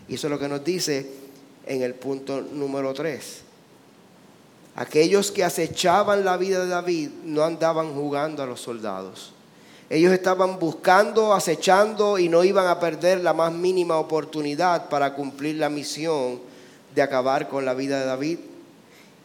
Y 0.09 0.16
eso 0.16 0.26
es 0.26 0.30
lo 0.30 0.38
que 0.38 0.48
nos 0.48 0.62
dice 0.62 1.06
en 1.66 1.83
el 1.83 1.94
punto 1.94 2.42
número 2.42 2.92
3. 2.92 3.49
Aquellos 4.76 5.30
que 5.30 5.44
acechaban 5.44 6.24
la 6.24 6.37
vida 6.37 6.61
de 6.61 6.68
David 6.68 7.11
no 7.24 7.42
andaban 7.42 7.92
jugando 7.94 8.42
a 8.42 8.46
los 8.46 8.61
soldados. 8.61 9.33
Ellos 9.90 10.12
estaban 10.12 10.61
buscando, 10.61 11.35
acechando 11.35 12.16
y 12.18 12.28
no 12.28 12.44
iban 12.44 12.68
a 12.68 12.78
perder 12.78 13.20
la 13.20 13.35
más 13.35 13.52
mínima 13.52 13.96
oportunidad 13.98 14.88
para 14.88 15.14
cumplir 15.14 15.56
la 15.56 15.68
misión 15.68 16.40
de 16.94 17.02
acabar 17.02 17.48
con 17.48 17.64
la 17.64 17.74
vida 17.74 17.98
de 17.98 18.06
David. 18.06 18.38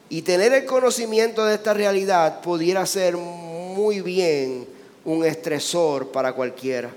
Y 0.10 0.24
tener 0.24 0.54
el 0.54 0.66
conocimiento 0.66 1.46
de 1.46 1.56
esta 1.56 1.74
realidad 1.74 2.42
pudiera 2.42 2.86
ser 2.88 3.16
muy 3.16 4.02
bien 4.02 4.68
un 5.04 5.24
estresor 5.24 6.12
para 6.12 6.34
cualquiera. 6.34 6.90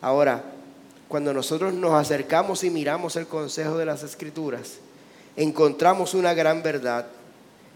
Ahora, 0.00 0.42
cuando 1.08 1.34
nosotros 1.34 1.74
nos 1.74 1.92
acercamos 1.92 2.64
y 2.64 2.70
miramos 2.70 3.16
el 3.16 3.26
consejo 3.26 3.76
de 3.76 3.84
las 3.84 4.02
escrituras, 4.02 4.78
encontramos 5.40 6.12
una 6.12 6.34
gran 6.34 6.62
verdad. 6.62 7.06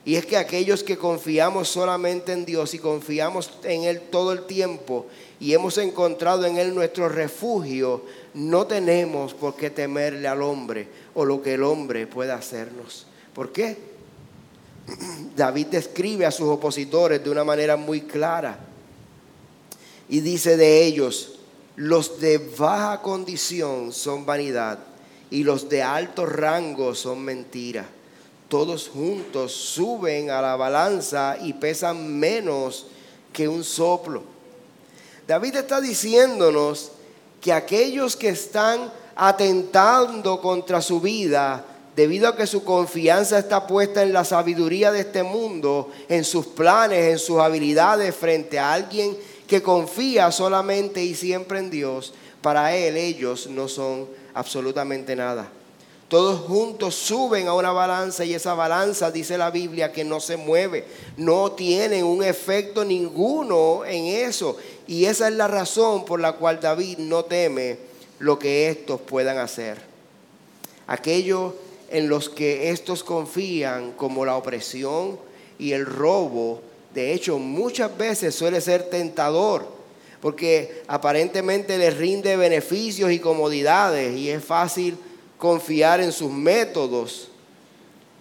Y 0.05 0.17
es 0.17 0.27
que 0.27 0.37
aquellos 0.37 0.83
que 0.83 0.99
confiamos 0.99 1.69
solamente 1.69 2.33
en 2.33 2.45
Dios 2.45 2.75
y 2.75 2.79
confiamos 2.79 3.51
en 3.63 3.85
Él 3.85 4.03
todo 4.11 4.33
el 4.33 4.45
tiempo 4.45 5.07
y 5.41 5.55
hemos 5.55 5.79
encontrado 5.79 6.45
en 6.45 6.59
Él 6.59 6.75
nuestro 6.75 7.09
refugio, 7.09 8.03
no 8.35 8.67
tenemos 8.67 9.33
por 9.33 9.57
qué 9.57 9.71
temerle 9.71 10.29
al 10.29 10.43
hombre 10.43 10.89
o 11.15 11.25
lo 11.25 11.41
que 11.41 11.55
el 11.55 11.63
hombre 11.63 12.07
pueda 12.07 12.35
hacernos. 12.35 13.07
¿Por 13.33 13.51
qué? 13.51 13.79
David 15.35 15.69
describe 15.69 16.27
a 16.27 16.31
sus 16.31 16.49
opositores 16.49 17.25
de 17.25 17.31
una 17.31 17.45
manera 17.45 17.77
muy 17.77 18.03
clara 18.03 18.59
y 20.07 20.21
dice 20.21 20.59
de 20.59 20.85
ellos, 20.85 21.39
los 21.77 22.21
de 22.21 22.37
baja 22.59 23.01
condición 23.01 23.91
son 23.91 24.27
vanidad 24.27 24.94
y 25.31 25.45
los 25.45 25.69
de 25.69 25.83
alto 25.83 26.27
rango 26.27 26.95
son 26.95 27.23
mentira. 27.23 27.87
Todos 28.49 28.89
juntos 28.89 29.53
suben 29.53 30.31
a 30.31 30.41
la 30.41 30.57
balanza 30.57 31.37
y 31.41 31.55
pesan 31.55 32.19
menos 32.19 32.87
que 33.33 33.49
un 33.49 33.65
soplo. 33.65 34.23
David 35.27 35.57
está 35.57 35.81
diciéndonos 35.81 36.93
que 37.41 37.53
aquellos 37.53 38.17
que 38.17 38.29
están 38.29 38.93
atentando 39.17 40.41
contra 40.41 40.81
su 40.83 41.01
vida, 41.01 41.65
debido 41.97 42.29
a 42.29 42.37
que 42.37 42.47
su 42.47 42.65
confianza 42.65 43.39
está 43.39 43.67
puesta 43.67 44.03
en 44.03 44.13
la 44.13 44.25
sabiduría 44.25 44.93
de 44.93 45.01
este 45.01 45.23
mundo, 45.23 45.91
en 46.09 46.25
sus 46.25 46.47
planes, 46.47 47.13
en 47.13 47.19
sus 47.19 47.39
habilidades 47.39 48.15
frente 48.15 48.59
a 48.59 48.73
alguien 48.73 49.17
que 49.47 49.63
confía 49.63 50.33
solamente 50.33 51.03
y 51.03 51.15
siempre 51.15 51.59
en 51.59 51.71
Dios, 51.71 52.13
para 52.43 52.75
Él 52.75 52.97
ellos 52.97 53.47
no 53.47 53.69
son 53.69 54.07
absolutamente 54.35 55.17
nada. 55.17 55.49
Todos 56.09 56.41
juntos 56.41 56.95
suben 56.95 57.49
a 57.49 57.55
una 57.55 57.73
balanza 57.73 58.25
y 58.25 58.35
esa 58.35 58.55
balanza, 58.55 59.11
dice 59.11 59.39
la 59.39 59.51
Biblia, 59.51 59.91
que 59.91 60.05
no 60.05 60.21
se 60.21 60.37
mueve. 60.37 60.85
No 61.17 61.53
tiene 61.53 62.05
un 62.05 62.23
efecto 62.23 62.85
ninguno 62.85 63.85
en 63.85 64.05
eso. 64.05 64.57
Y 64.87 65.07
esa 65.07 65.29
es 65.29 65.35
la 65.35 65.49
razón 65.49 66.05
por 66.05 66.21
la 66.21 66.33
cual 66.33 66.61
David 66.61 66.99
no 66.99 67.25
teme 67.25 67.79
lo 68.19 68.39
que 68.39 68.69
estos 68.69 69.01
puedan 69.01 69.39
hacer. 69.39 69.79
Aquellos 70.87 71.55
en 71.91 72.09
los 72.09 72.29
que 72.29 72.71
estos 72.71 73.03
confían, 73.03 73.93
como 73.93 74.25
la 74.25 74.37
opresión 74.37 75.19
y 75.59 75.73
el 75.73 75.87
robo, 75.87 76.61
de 76.95 77.13
hecho, 77.13 77.39
muchas 77.39 77.97
veces 77.99 78.35
suele 78.35 78.61
ser 78.61 78.89
tentador, 78.89 79.67
porque 80.25 80.81
aparentemente 80.89 81.77
les 81.77 81.99
rinde 81.99 82.35
beneficios 82.39 83.13
y 83.13 83.19
comodidades 83.19 84.17
y 84.17 84.31
es 84.31 84.43
fácil 84.43 84.97
confiar 85.37 86.01
en 86.01 86.13
sus 86.13 86.31
métodos. 86.31 87.29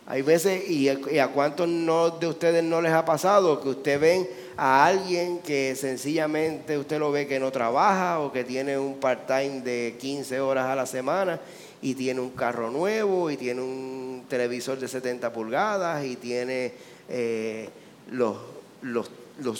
Hay 0.05 0.21
veces, 0.21 0.69
y 0.69 0.89
a, 0.89 1.27
cuántos 1.29 1.69
no, 1.69 2.09
de 2.09 2.27
ustedes 2.27 2.61
no 2.61 2.81
les 2.81 2.91
ha 2.91 3.05
pasado, 3.05 3.61
que 3.61 3.69
usted 3.69 4.01
ven 4.01 4.27
a 4.57 4.85
alguien 4.85 5.39
que 5.39 5.77
sencillamente 5.77 6.77
usted 6.77 6.99
lo 6.99 7.09
ve 7.09 7.25
que 7.25 7.39
no 7.39 7.53
trabaja 7.53 8.19
o 8.19 8.33
que 8.33 8.43
tiene 8.43 8.77
un 8.77 8.95
part-time 8.99 9.61
de 9.61 9.95
15 9.97 10.41
horas 10.41 10.65
a 10.65 10.75
la 10.75 10.85
semana 10.85 11.39
y 11.81 11.93
tiene 11.93 12.19
un 12.19 12.31
carro 12.31 12.69
nuevo 12.69 13.31
y 13.31 13.37
tiene 13.37 13.61
un 13.61 14.25
televisor 14.27 14.77
de 14.77 14.89
70 14.89 15.31
pulgadas 15.31 16.03
y 16.03 16.17
tiene 16.17 16.73
eh, 17.07 17.69
los 18.11 18.35
los, 18.83 19.09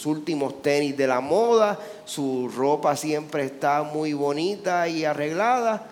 últimos 0.05 0.61
tenis 0.61 0.95
de 0.95 1.07
la 1.07 1.19
moda, 1.19 1.79
su 2.05 2.49
ropa 2.55 2.95
siempre 2.95 3.45
está 3.45 3.83
muy 3.83 4.13
bonita 4.13 4.87
y 4.87 5.05
arreglada. 5.05 5.87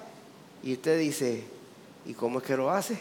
Y 0.63 0.73
usted 0.73 0.99
dice, 0.99 1.43
¿y 2.05 2.13
cómo 2.13 2.39
es 2.39 2.45
que 2.45 2.55
lo 2.55 2.69
hace? 2.69 2.99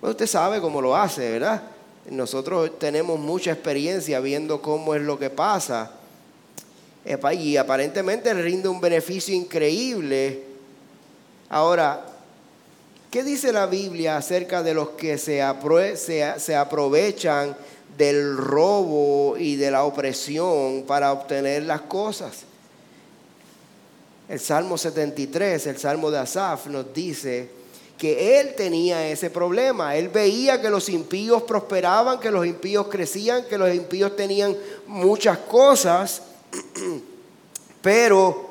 Bueno, 0.00 0.12
usted 0.12 0.26
sabe 0.26 0.60
cómo 0.60 0.80
lo 0.80 0.94
hace, 0.94 1.32
¿verdad? 1.32 1.62
Nosotros 2.10 2.78
tenemos 2.78 3.18
mucha 3.18 3.50
experiencia 3.50 4.20
viendo 4.20 4.62
cómo 4.62 4.94
es 4.94 5.02
lo 5.02 5.18
que 5.18 5.30
pasa. 5.30 5.90
Y 7.32 7.56
aparentemente 7.56 8.32
rinde 8.34 8.68
un 8.68 8.80
beneficio 8.80 9.34
increíble. 9.34 10.44
Ahora, 11.48 12.06
¿qué 13.10 13.24
dice 13.24 13.52
la 13.52 13.66
Biblia 13.66 14.16
acerca 14.16 14.62
de 14.62 14.74
los 14.74 14.90
que 14.90 15.18
se 15.18 15.42
aprovechan 15.42 17.56
del 17.96 18.36
robo 18.36 19.36
y 19.38 19.56
de 19.56 19.70
la 19.70 19.84
opresión 19.84 20.84
para 20.86 21.12
obtener 21.12 21.62
las 21.62 21.82
cosas. 21.82 22.44
El 24.28 24.40
Salmo 24.40 24.76
73, 24.76 25.66
el 25.66 25.78
Salmo 25.78 26.10
de 26.10 26.18
Asaf, 26.18 26.66
nos 26.66 26.92
dice 26.92 27.48
que 27.96 28.40
él 28.40 28.54
tenía 28.56 29.08
ese 29.08 29.30
problema. 29.30 29.96
Él 29.96 30.08
veía 30.08 30.60
que 30.60 30.68
los 30.68 30.88
impíos 30.88 31.42
prosperaban, 31.42 32.20
que 32.20 32.30
los 32.30 32.44
impíos 32.44 32.88
crecían, 32.88 33.44
que 33.44 33.56
los 33.56 33.72
impíos 33.74 34.16
tenían 34.16 34.56
muchas 34.86 35.38
cosas, 35.38 36.22
pero 37.82 38.50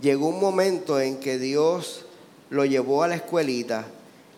llegó 0.00 0.28
un 0.28 0.40
momento 0.40 0.98
en 0.98 1.20
que 1.20 1.38
Dios 1.38 2.06
lo 2.48 2.64
llevó 2.64 3.02
a 3.02 3.08
la 3.08 3.16
escuelita 3.16 3.86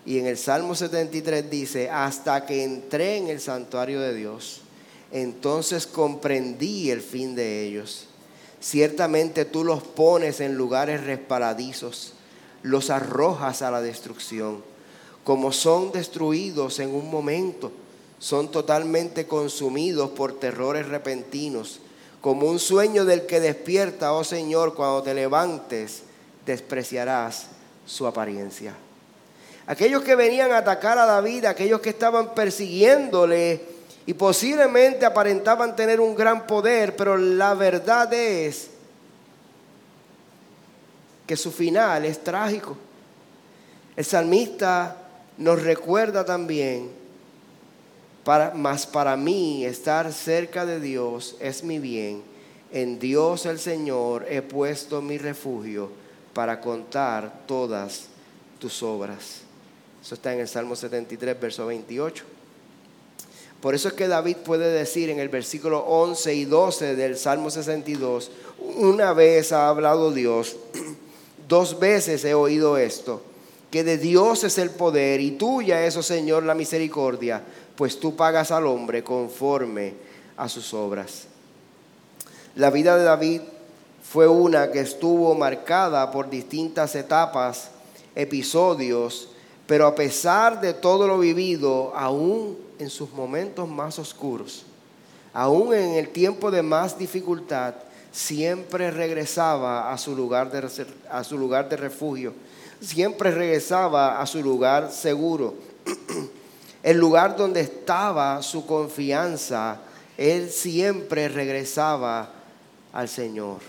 y 0.05 0.19
en 0.19 0.27
el 0.27 0.37
Salmo 0.37 0.75
73 0.75 1.49
dice, 1.49 1.91
hasta 1.91 2.45
que 2.45 2.65
entré 2.65 3.19
en 3.19 3.29
el 3.29 3.41
santuario 3.41 4.01
de 4.01 4.15
Dios, 4.15 4.63
entonces 5.13 5.87
comprendí 5.87 6.91
el 6.91 7.01
fin 7.01 7.35
de 7.35 7.65
ellos. 7.65 8.07
Ciertamente 8.61 9.45
tú 9.45 9.65
los 9.65 9.83
pones 9.83 10.41
en 10.41 10.55
lugares 10.55 11.05
resparadizos, 11.05 12.15
los 12.63 12.91
arrojas 12.91 13.63
a 13.63 13.71
la 13.71 13.81
destrucción. 13.81 14.63
Como 15.25 15.53
son 15.53 15.93
destruidos 15.93 16.81
en 16.81 16.95
un 16.95 17.09
momento, 17.09 17.71
son 18.19 18.51
totalmente 18.51 19.27
consumidos 19.27 20.11
por 20.11 20.39
terrores 20.39 20.89
repentinos. 20.89 21.81
Como 22.21 22.47
un 22.47 22.59
sueño 22.59 23.05
del 23.05 23.27
que 23.27 23.41
despierta, 23.41 24.13
oh 24.13 24.25
Señor, 24.25 24.75
cuando 24.75 25.03
te 25.03 25.15
levantes, 25.15 26.03
despreciarás 26.47 27.47
su 27.85 28.07
apariencia. 28.07 28.75
Aquellos 29.67 30.03
que 30.03 30.17
venían 30.17 30.51
a 30.53 30.59
atacar 30.59 30.99
a 30.99 31.07
David, 31.07 31.45
aquellos 31.45 31.81
que 31.81 31.91
estaban 31.91 32.35
persiguiéndole 32.35 33.61
y 34.07 34.15
posiblemente 34.15 35.07
aparentaban 35.07 35.77
tener 35.77 36.01
un 36.01 36.15
gran 36.15 36.47
poder, 36.47 36.97
pero 36.97 37.17
la 37.17 37.55
verdad 37.55 38.13
es 38.13 38.71
que 41.27 41.37
su 41.37 41.53
final 41.53 42.05
es 42.05 42.23
trágico. 42.23 42.77
El 43.95 44.05
salmista 44.05 44.97
nos 45.39 45.63
recuerda 45.63 46.25
también, 46.25 46.91
para, 48.25 48.53
mas 48.55 48.87
para 48.87 49.17
mí 49.17 49.65
estar 49.65 50.13
cerca 50.13 50.67
de 50.67 50.81
Dios 50.81 51.37
es 51.41 51.63
mi 51.63 51.79
bien. 51.79 52.23
En 52.73 52.99
Dios 52.99 53.47
el 53.47 53.59
Señor 53.59 54.27
he 54.29 54.43
puesto 54.43 55.01
mi 55.03 55.19
refugio 55.19 55.91
para 56.33 56.61
contar 56.61 57.45
todas 57.47 58.07
tus 58.59 58.83
obras. 58.83 59.43
Eso 60.03 60.17
está 60.17 60.33
en 60.35 60.41
el 60.41 60.49
Salmo 60.49 60.75
73, 60.75 61.41
verso 61.41 61.67
28. 61.67 62.25
Por 63.61 63.77
eso 63.77 63.87
es 63.87 63.95
que 63.95 64.09
David 64.09 64.39
puede 64.39 64.73
decir 64.73 65.09
en 65.11 65.21
el 65.21 65.29
versículo 65.29 65.81
11 65.81 66.35
y 66.35 66.45
12 66.45 66.97
del 66.97 67.17
Salmo 67.17 67.49
62, 67.49 68.33
una 68.59 69.13
vez 69.13 69.53
ha 69.53 69.69
hablado 69.69 70.11
Dios, 70.11 70.57
dos 71.49 71.79
veces 71.79 72.25
he 72.25 72.35
oído 72.35 72.77
esto, 72.77 73.23
que 73.71 73.85
de 73.85 73.99
Dios 73.99 74.43
es 74.43 74.59
el 74.59 74.71
poder 74.71 75.21
y 75.21 75.33
tuya 75.33 75.87
es, 75.87 75.97
oh 75.97 76.03
Señor, 76.03 76.43
la 76.43 76.57
misericordia, 76.57 77.41
pues 77.77 78.01
tú 78.01 78.17
pagas 78.17 78.51
al 78.51 78.67
hombre 78.67 79.05
conforme 79.05 79.95
a 80.37 80.49
sus 80.49 80.75
obras. 80.75 81.27
La 82.57 82.71
vida 82.71 82.97
de 82.97 83.05
David 83.05 83.43
fue 84.03 84.27
una 84.27 84.73
que 84.73 84.81
estuvo 84.81 85.37
marcada 85.37 86.11
por 86.11 86.29
distintas 86.29 86.97
etapas, 86.97 87.71
episodios, 88.17 89.29
pero 89.73 89.87
a 89.87 89.95
pesar 89.95 90.61
de 90.61 90.75
todo 90.75 91.09
lo 91.09 91.19
vivido, 91.19 91.97
aún 91.97 92.59
en 92.79 92.91
sus 92.91 93.11
momentos 93.11 93.67
más 93.67 93.99
oscuros, 93.99 94.67
aún 95.33 95.73
en 95.73 95.95
el 95.95 96.11
tiempo 96.11 96.51
de 96.51 96.61
más 96.61 96.99
dificultad, 96.99 97.77
siempre 98.11 98.91
regresaba 98.91 99.91
a 99.91 99.97
su 99.97 100.15
lugar 100.15 100.51
de, 100.51 100.87
a 101.11 101.25
su 101.25 101.39
lugar 101.39 101.71
de 101.71 101.79
refugio, 101.79 102.35
siempre 102.83 103.31
regresaba 103.31 104.21
a 104.21 104.27
su 104.27 104.43
lugar 104.43 104.93
seguro, 104.93 105.55
el 106.83 106.99
lugar 106.99 107.35
donde 107.35 107.63
estaba 107.63 108.43
su 108.43 108.67
confianza, 108.67 109.81
él 110.19 110.51
siempre 110.51 111.31
regresaba 111.31 112.29
al 112.93 113.09
Señor. 113.09 113.61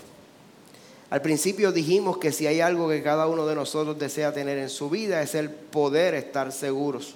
Al 1.14 1.22
principio 1.22 1.70
dijimos 1.70 2.18
que 2.18 2.32
si 2.32 2.48
hay 2.48 2.60
algo 2.60 2.88
que 2.88 3.00
cada 3.00 3.28
uno 3.28 3.46
de 3.46 3.54
nosotros 3.54 3.96
desea 3.96 4.34
tener 4.34 4.58
en 4.58 4.68
su 4.68 4.90
vida 4.90 5.22
es 5.22 5.36
el 5.36 5.48
poder 5.48 6.12
estar 6.12 6.50
seguros. 6.50 7.14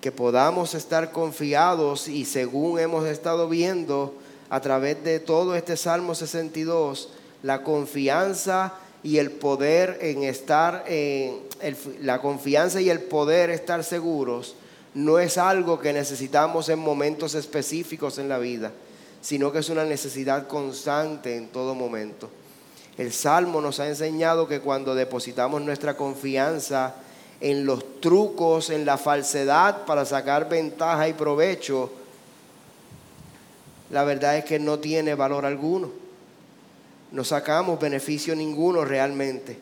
Que 0.00 0.10
podamos 0.10 0.72
estar 0.72 1.12
confiados 1.12 2.08
y 2.08 2.24
según 2.24 2.80
hemos 2.80 3.04
estado 3.04 3.46
viendo 3.46 4.14
a 4.48 4.60
través 4.62 5.04
de 5.04 5.20
todo 5.20 5.54
este 5.54 5.76
Salmo 5.76 6.14
62, 6.14 7.10
la 7.42 7.62
confianza 7.62 8.72
y 9.02 9.18
el 9.18 9.32
poder 9.32 9.98
en 10.00 10.22
estar 10.22 10.84
en 10.86 11.40
la 12.00 12.22
confianza 12.22 12.80
y 12.80 12.88
el 12.88 13.00
poder 13.00 13.50
estar 13.50 13.84
seguros 13.84 14.54
no 14.94 15.18
es 15.18 15.36
algo 15.36 15.78
que 15.78 15.92
necesitamos 15.92 16.70
en 16.70 16.78
momentos 16.78 17.34
específicos 17.34 18.16
en 18.16 18.30
la 18.30 18.38
vida, 18.38 18.72
sino 19.20 19.52
que 19.52 19.58
es 19.58 19.68
una 19.68 19.84
necesidad 19.84 20.48
constante 20.48 21.36
en 21.36 21.48
todo 21.48 21.74
momento. 21.74 22.30
El 22.98 23.12
Salmo 23.12 23.60
nos 23.60 23.80
ha 23.80 23.88
enseñado 23.88 24.46
que 24.46 24.60
cuando 24.60 24.94
depositamos 24.94 25.62
nuestra 25.62 25.96
confianza 25.96 26.94
en 27.40 27.64
los 27.64 28.00
trucos, 28.00 28.70
en 28.70 28.84
la 28.84 28.98
falsedad 28.98 29.84
para 29.84 30.04
sacar 30.04 30.48
ventaja 30.48 31.08
y 31.08 31.14
provecho, 31.14 31.90
la 33.90 34.04
verdad 34.04 34.36
es 34.36 34.44
que 34.44 34.58
no 34.58 34.78
tiene 34.78 35.14
valor 35.14 35.44
alguno. 35.44 35.90
No 37.10 37.24
sacamos 37.24 37.80
beneficio 37.80 38.34
ninguno 38.34 38.84
realmente. 38.84 39.58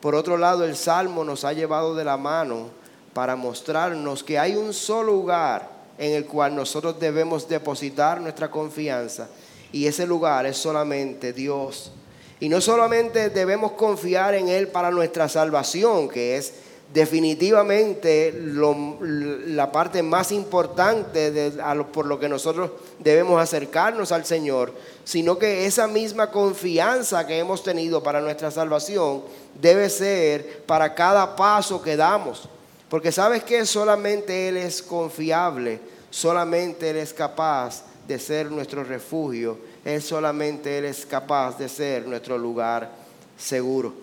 Por 0.00 0.14
otro 0.14 0.36
lado, 0.36 0.64
el 0.64 0.76
Salmo 0.76 1.24
nos 1.24 1.44
ha 1.44 1.52
llevado 1.52 1.94
de 1.94 2.04
la 2.04 2.16
mano 2.16 2.68
para 3.12 3.36
mostrarnos 3.36 4.22
que 4.22 4.38
hay 4.38 4.54
un 4.54 4.72
solo 4.72 5.12
lugar 5.12 5.70
en 5.98 6.12
el 6.12 6.26
cual 6.26 6.54
nosotros 6.54 6.98
debemos 7.00 7.48
depositar 7.48 8.20
nuestra 8.20 8.50
confianza 8.50 9.28
y 9.72 9.86
ese 9.86 10.06
lugar 10.06 10.46
es 10.46 10.56
solamente 10.56 11.32
Dios. 11.32 11.92
Y 12.40 12.48
no 12.48 12.60
solamente 12.60 13.30
debemos 13.30 13.72
confiar 13.72 14.34
en 14.34 14.48
Él 14.48 14.68
para 14.68 14.90
nuestra 14.90 15.28
salvación, 15.28 16.08
que 16.08 16.36
es 16.36 16.52
definitivamente 16.92 18.32
la 18.34 19.70
parte 19.70 20.02
más 20.02 20.32
importante 20.32 21.52
por 21.92 22.06
lo 22.06 22.18
que 22.18 22.28
nosotros 22.28 22.70
debemos 22.98 23.40
acercarnos 23.40 24.10
al 24.10 24.24
Señor, 24.24 24.72
sino 25.04 25.38
que 25.38 25.66
esa 25.66 25.86
misma 25.86 26.30
confianza 26.30 27.26
que 27.26 27.38
hemos 27.38 27.62
tenido 27.62 28.02
para 28.02 28.20
nuestra 28.20 28.50
salvación 28.50 29.22
debe 29.60 29.90
ser 29.90 30.62
para 30.64 30.94
cada 30.94 31.36
paso 31.36 31.82
que 31.82 31.96
damos. 31.96 32.48
Porque 32.88 33.12
sabes 33.12 33.44
que 33.44 33.66
solamente 33.66 34.48
Él 34.48 34.56
es 34.56 34.82
confiable, 34.82 35.80
solamente 36.08 36.88
Él 36.88 36.96
es 36.96 37.12
capaz 37.12 37.82
de 38.06 38.18
ser 38.18 38.50
nuestro 38.50 38.82
refugio, 38.82 39.58
Él 39.84 40.02
solamente 40.02 40.78
Él 40.78 40.84
es 40.84 41.06
capaz 41.06 41.58
de 41.58 41.68
ser 41.68 42.06
nuestro 42.06 42.38
lugar 42.38 42.90
seguro. 43.38 43.94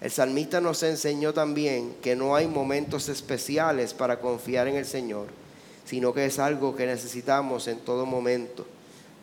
El 0.00 0.10
salmista 0.10 0.60
nos 0.60 0.82
enseñó 0.82 1.32
también 1.32 1.94
que 2.02 2.14
no 2.14 2.36
hay 2.36 2.46
momentos 2.46 3.08
especiales 3.08 3.94
para 3.94 4.20
confiar 4.20 4.68
en 4.68 4.76
el 4.76 4.84
Señor, 4.84 5.28
sino 5.86 6.12
que 6.12 6.26
es 6.26 6.38
algo 6.38 6.76
que 6.76 6.86
necesitamos 6.86 7.68
en 7.68 7.78
todo 7.78 8.04
momento, 8.04 8.66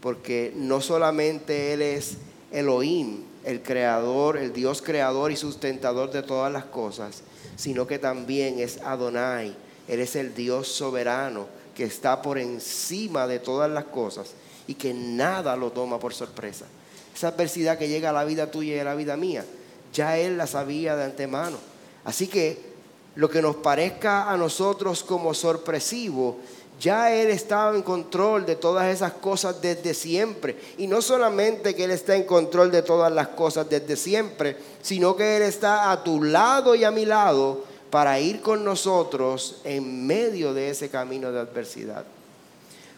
porque 0.02 0.52
no 0.56 0.82
solamente 0.82 1.74
Él 1.74 1.84
es 1.84 2.18
Elohim, 2.52 3.24
el 3.44 3.62
creador, 3.62 4.38
el 4.38 4.54
Dios 4.54 4.82
creador 4.82 5.32
y 5.32 5.36
sustentador 5.36 6.12
de 6.12 6.24
todas 6.24 6.52
las 6.52 6.66
cosas, 6.66 7.22
sino 7.56 7.86
que 7.86 8.00
también 8.00 8.60
es 8.60 8.80
Adonai. 8.82 9.56
Él 9.88 10.00
es 10.00 10.16
el 10.16 10.34
Dios 10.34 10.68
soberano 10.68 11.48
que 11.76 11.84
está 11.84 12.22
por 12.22 12.38
encima 12.38 13.28
de 13.28 13.40
todas 13.40 13.70
las 13.70 13.86
cosas 13.86 14.34
y 14.68 14.76
que 14.76 14.94
nada 14.94 15.56
lo 15.56 15.72
toma 15.72 16.00
por 16.00 16.14
sorpresa. 16.14 16.66
Esa 17.14 17.30
adversidad 17.30 17.78
que 17.78 17.88
llega 17.88 18.10
a 18.10 18.14
la 18.14 18.24
vida 18.24 18.50
tuya 18.50 18.76
y 18.76 18.80
a 18.80 18.84
la 18.84 18.96
vida 18.96 19.18
mía, 19.18 19.46
ya 19.94 20.18
Él 20.18 20.38
la 20.38 20.48
sabía 20.48 20.96
de 20.96 21.04
antemano. 21.04 21.58
Así 22.04 22.28
que 22.28 22.72
lo 23.16 23.30
que 23.30 23.42
nos 23.42 23.58
parezca 23.58 24.32
a 24.32 24.38
nosotros 24.38 25.04
como 25.04 25.34
sorpresivo, 25.34 26.38
ya 26.80 27.14
Él 27.14 27.30
estaba 27.30 27.76
en 27.76 27.84
control 27.84 28.46
de 28.46 28.56
todas 28.56 28.88
esas 28.88 29.14
cosas 29.14 29.62
desde 29.62 29.94
siempre. 29.94 30.56
Y 30.78 30.88
no 30.88 31.02
solamente 31.02 31.76
que 31.76 31.84
Él 31.84 31.92
está 31.92 32.16
en 32.16 32.24
control 32.24 32.72
de 32.72 32.82
todas 32.82 33.12
las 33.12 33.30
cosas 33.30 33.70
desde 33.70 33.96
siempre, 33.96 34.58
sino 34.82 35.16
que 35.16 35.38
Él 35.38 35.44
está 35.44 35.92
a 35.92 36.04
tu 36.04 36.24
lado 36.24 36.74
y 36.74 36.84
a 36.84 36.92
mi 36.92 37.06
lado 37.06 37.66
para 37.92 38.20
ir 38.20 38.42
con 38.42 38.64
nosotros 38.64 39.58
en 39.66 40.08
medio 40.08 40.54
de 40.54 40.70
ese 40.70 40.90
camino 40.90 41.32
de 41.32 41.42
adversidad. 41.42 42.06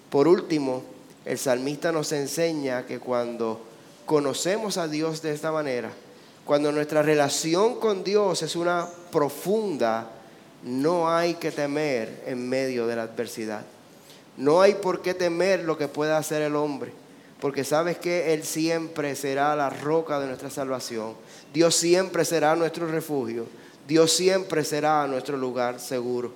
Por 0.10 0.28
último, 0.28 0.84
el 1.26 1.38
salmista 1.38 1.92
nos 1.92 2.12
enseña 2.12 2.86
que 2.86 3.00
cuando 3.00 3.62
conocemos 4.06 4.78
a 4.78 4.88
Dios 4.88 5.22
de 5.22 5.34
esta 5.34 5.52
manera, 5.52 5.92
cuando 6.46 6.72
nuestra 6.72 7.02
relación 7.02 7.80
con 7.80 8.04
Dios 8.04 8.42
es 8.42 8.56
una 8.56 8.88
profunda, 9.12 10.10
no 10.64 11.10
hay 11.10 11.36
que 11.36 11.52
temer 11.52 12.24
en 12.26 12.48
medio 12.50 12.88
de 12.88 12.96
la 12.98 13.04
adversidad. 13.04 13.64
No 14.36 14.62
hay 14.62 14.74
por 14.76 15.02
qué 15.02 15.14
temer 15.14 15.64
lo 15.64 15.78
que 15.78 15.88
pueda 15.88 16.18
hacer 16.18 16.42
el 16.42 16.56
hombre, 16.56 16.92
porque 17.40 17.64
sabes 17.64 17.98
que 17.98 18.34
Él 18.34 18.44
siempre 18.44 19.16
será 19.16 19.56
la 19.56 19.70
roca 19.70 20.20
de 20.20 20.28
nuestra 20.28 20.50
salvación. 20.50 21.14
Dios 21.54 21.76
siempre 21.76 22.26
será 22.26 22.56
nuestro 22.56 22.88
refugio. 22.88 23.46
Dios 23.88 24.12
siempre 24.12 24.64
será 24.64 25.06
nuestro 25.08 25.38
lugar 25.38 25.80
seguro. 25.80 26.34